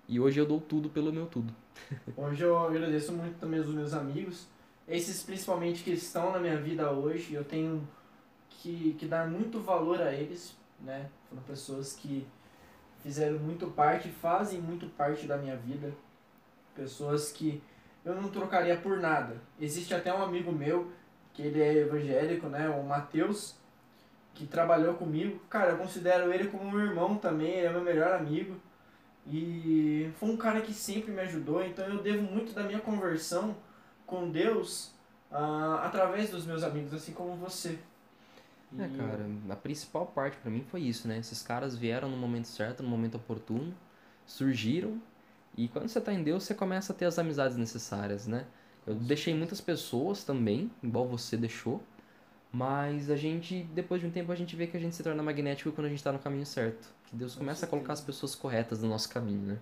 [0.07, 1.51] E hoje eu dou tudo pelo meu tudo.
[2.15, 4.47] Hoje eu agradeço muito também os meus amigos.
[4.87, 7.85] Esses principalmente que estão na minha vida hoje, eu tenho
[8.49, 11.09] que, que dar muito valor a eles, né?
[11.27, 12.25] Foram pessoas que
[13.03, 15.93] fizeram muito parte, fazem muito parte da minha vida.
[16.73, 17.61] Pessoas que
[18.07, 19.37] eu não trocaria por nada.
[19.59, 20.91] Existe até um amigo meu,
[21.33, 22.69] que ele é evangélico, né?
[22.69, 23.55] O Matheus,
[24.35, 25.39] que trabalhou comigo.
[25.49, 28.55] Cara, eu considero ele como um irmão também, ele é meu melhor amigo.
[29.27, 33.55] E foi um cara que sempre me ajudou, então eu devo muito da minha conversão
[34.05, 34.93] com Deus
[35.31, 37.77] ah, através dos meus amigos, assim como você.
[38.77, 41.17] É, E- cara, a principal parte pra mim foi isso, né?
[41.17, 43.73] Esses caras vieram no momento certo, no momento oportuno,
[44.25, 45.01] surgiram,
[45.57, 48.45] e quando você tá em Deus, você começa a ter as amizades necessárias, né?
[48.85, 51.81] Eu deixei muitas pessoas também, igual você deixou.
[52.53, 55.21] Mas a gente, depois de um tempo, a gente vê que a gente se torna
[55.21, 56.87] magnético quando a gente tá no caminho certo.
[57.07, 59.57] Que Deus Com começa a colocar as pessoas corretas no nosso caminho, né?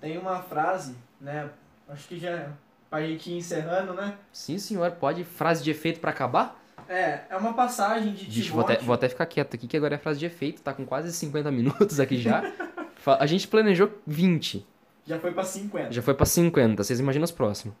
[0.00, 1.50] Tem uma frase, né?
[1.88, 2.50] Acho que já
[2.88, 4.16] pra gente ir encerrando, né?
[4.32, 4.90] Sim, senhor.
[4.92, 6.60] Pode frase de efeito pra acabar?
[6.88, 9.98] É, é uma passagem de vou até, vou até ficar quieto aqui, que agora é
[9.98, 10.62] frase de efeito.
[10.62, 12.42] Tá com quase 50 minutos aqui já.
[13.18, 14.64] A gente planejou 20.
[15.04, 15.92] Já foi pra 50.
[15.92, 16.82] Já foi pra 50.
[16.82, 17.74] Vocês imaginam os próximos.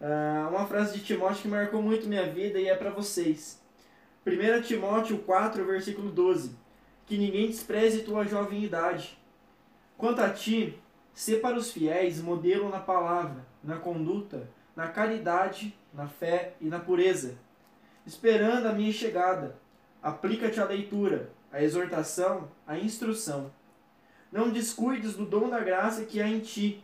[0.00, 3.60] Ah, uma frase de Timóteo que marcou muito minha vida e é pra vocês.
[4.26, 6.56] 1 Timóteo 4, versículo 12.
[7.06, 9.18] Que ninguém despreze tua jovem idade.
[9.96, 10.78] Quanto a ti,
[11.12, 16.78] sê para os fiéis modelo na palavra, na conduta, na caridade, na fé e na
[16.78, 17.36] pureza.
[18.06, 19.56] Esperando a minha chegada,
[20.02, 23.50] aplica-te à leitura, à exortação, à instrução.
[24.32, 26.82] Não descuides do dom da graça que há em ti,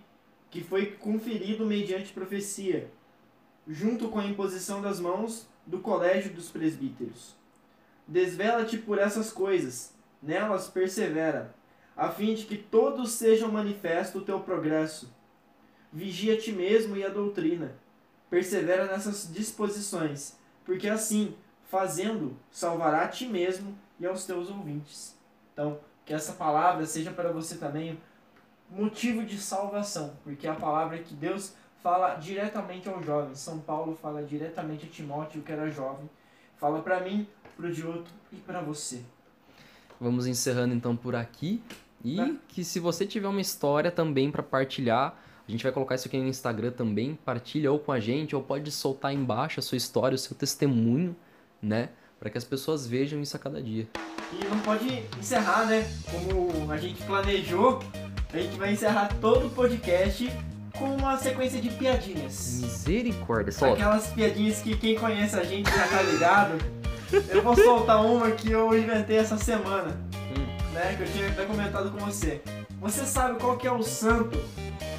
[0.50, 2.90] que foi conferido mediante profecia,
[3.68, 7.36] junto com a imposição das mãos do colégio dos presbíteros.
[8.06, 11.54] Desvela-te por essas coisas, nelas persevera,
[11.96, 15.12] a fim de que todos sejam manifesto o teu progresso.
[15.92, 17.74] Vigia a ti mesmo e a doutrina.
[18.28, 21.34] Persevera nessas disposições, porque assim,
[21.68, 25.16] fazendo, salvará a ti mesmo e aos teus ouvintes.
[25.52, 27.98] Então, que essa palavra seja para você também
[28.70, 33.40] motivo de salvação, porque é a palavra que Deus fala diretamente aos jovens.
[33.40, 36.08] São Paulo fala diretamente a Timóteo, que era jovem.
[36.56, 39.02] Fala para mim, pro Dioto e para você.
[40.00, 41.62] Vamos encerrando então por aqui.
[42.04, 42.36] E Né?
[42.48, 46.18] que se você tiver uma história também pra partilhar, a gente vai colocar isso aqui
[46.18, 47.18] no Instagram também.
[47.24, 51.16] Partilha ou com a gente, ou pode soltar embaixo a sua história, o seu testemunho,
[51.60, 51.90] né?
[52.18, 53.88] Pra que as pessoas vejam isso a cada dia.
[54.32, 55.86] E não pode encerrar, né?
[56.10, 57.80] Como a gente planejou,
[58.32, 60.30] a gente vai encerrar todo o podcast
[60.78, 62.58] com uma sequência de piadinhas.
[62.60, 63.74] Misericórdia, solta.
[63.74, 66.58] Aquelas piadinhas que quem conhece a gente já tá ligado.
[67.30, 69.96] Eu vou soltar uma que eu inventei essa semana,
[70.36, 70.72] Hum.
[70.74, 70.94] né?
[70.96, 72.42] Que eu tinha até comentado com você.
[72.80, 74.38] Você sabe qual que é o santo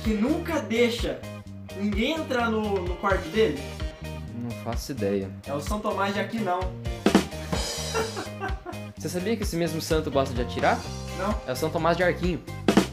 [0.04, 1.20] que nunca deixa
[1.76, 3.62] ninguém entrar no, no quarto dele?
[4.36, 5.30] Não faço ideia.
[5.46, 6.60] É o São Tomás de Aquinão.
[9.08, 10.78] Você sabia que esse mesmo santo gosta de atirar?
[11.18, 11.34] Não?
[11.48, 12.42] É o São Tomás de Arquinho.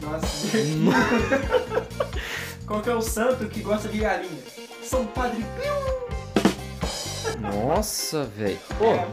[0.01, 0.47] Nossa,
[2.65, 4.41] qual que é o santo que gosta de galinha?
[4.81, 5.75] São Padre Pio.
[7.41, 8.57] Nossa, velho.
[8.77, 9.05] Pô, É,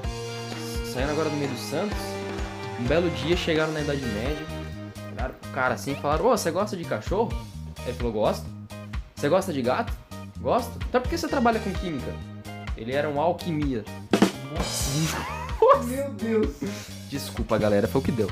[0.93, 1.99] saindo agora do meio dos santos,
[2.79, 4.47] um belo dia chegaram na Idade Média,
[5.13, 7.33] olharam pro cara assim e falaram, ô, você gosta de cachorro?
[7.85, 8.47] Ele falou, gosto.
[9.17, 9.93] Você gosta de gato?
[10.39, 10.71] Gosto.
[10.89, 12.15] Então por que você trabalha com química?
[12.77, 13.85] Ele era um alquimia.
[15.87, 16.51] Meu Deus.
[17.09, 18.31] Desculpa, galera, foi o que deu.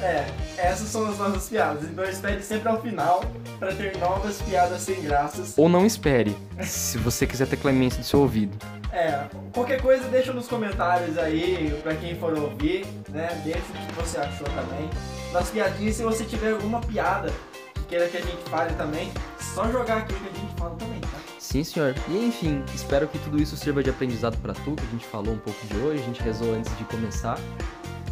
[0.00, 0.26] É,
[0.56, 1.84] essas são as nossas piadas.
[1.84, 3.24] Então espere sempre ao final
[3.58, 5.54] pra ter novas piadas sem graças.
[5.56, 8.56] Ou não espere, se você quiser ter clemência do seu ouvido.
[8.92, 13.28] É, qualquer coisa deixa nos comentários aí pra quem for ouvir, né?
[13.44, 14.88] Deixa o que você achou também.
[15.32, 17.32] Nas piadinhas, se você tiver alguma piada
[17.74, 19.12] que queira que a gente fale também,
[19.54, 21.08] só jogar aqui que a gente fala também, tá?
[21.38, 21.94] Sim, senhor.
[22.08, 25.34] E enfim, espero que tudo isso sirva de aprendizado pra tu, que a gente falou
[25.34, 27.38] um pouco de hoje, a gente rezou antes de começar.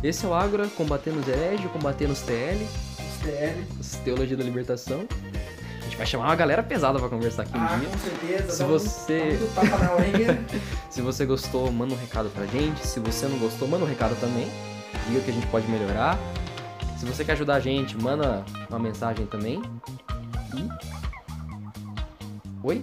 [0.03, 2.63] Esse é o Ágora, combatendo os hereges, combatendo os TL,
[2.99, 3.65] Os TL.
[3.81, 5.05] os Teologia da Libertação.
[5.81, 7.89] A gente vai chamar uma galera pesada pra conversar aqui um Ah, dia.
[7.89, 8.53] com certeza.
[8.53, 10.45] Se dá você- Um, dá muito tapa na orelha.
[10.91, 12.87] Se você gostou, manda um recado pra gente.
[12.87, 14.49] Se você não gostou, manda um recado também.
[15.09, 16.19] Diga que a gente pode melhorar.
[16.99, 19.63] Se você quer ajudar a gente, manda uma mensagem também.
[20.55, 20.96] E.
[22.67, 22.83] Oi?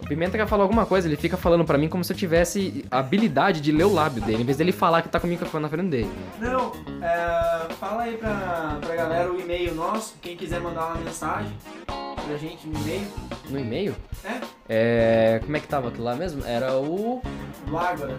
[0.00, 2.84] O Pimenta quer falar alguma coisa, ele fica falando pra mim como se eu tivesse
[2.90, 5.30] a habilidade de ler o lábio dele, em vez dele falar que tá com o
[5.30, 6.10] microfone na frente dele.
[6.40, 11.52] Não, é, fala aí pra, pra galera o e-mail nosso, quem quiser mandar uma mensagem
[11.86, 13.06] pra gente no e-mail.
[13.50, 13.94] No e-mail?
[14.24, 14.40] É?
[14.68, 15.38] É.
[15.44, 16.44] Como é que tava aquilo lá mesmo?
[16.44, 17.22] Era o.
[17.68, 18.18] Do Ágora.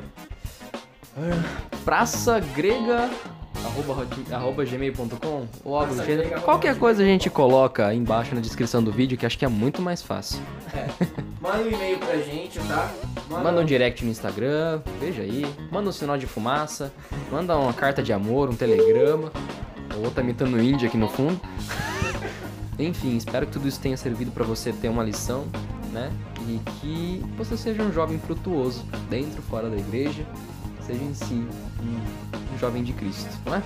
[1.83, 3.09] praça grega
[3.65, 6.41] arroba, arroba gmail.com ou algo do gênero.
[6.41, 9.47] Qualquer coisa a gente coloca aí embaixo na descrição do vídeo que acho que é
[9.47, 10.39] muito mais fácil.
[11.41, 12.91] Manda um e-mail pra gente, tá?
[13.29, 15.45] Manda um direct no Instagram, veja aí.
[15.71, 16.91] Manda um sinal de fumaça.
[17.31, 19.31] Manda uma carta de amor, um telegrama.
[19.97, 21.39] Ou tá imitando índia aqui no fundo.
[22.79, 25.45] Enfim, espero que tudo isso tenha servido pra você ter uma lição,
[25.91, 26.11] né?
[26.47, 30.25] E que você seja um jovem frutuoso, dentro e fora da igreja.
[30.85, 33.63] Seja em si um, um jovem de Cristo, não é?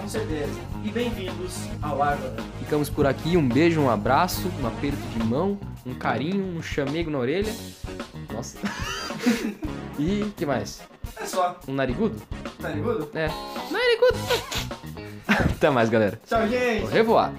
[0.00, 0.60] Com certeza.
[0.84, 2.36] E bem-vindos ao Ágora.
[2.60, 7.10] Ficamos por aqui, um beijo, um abraço, um aperto de mão, um carinho, um chamego
[7.10, 7.52] na orelha.
[8.32, 8.58] Nossa.
[9.98, 10.80] e que mais?
[11.20, 12.22] É só, Um narigudo?
[12.60, 13.10] ligado?
[13.14, 13.28] É.
[13.70, 14.18] Narigudo.
[15.56, 16.20] Até mais, galera.
[16.26, 16.84] Tchau, gente!
[16.84, 17.32] Au revoir.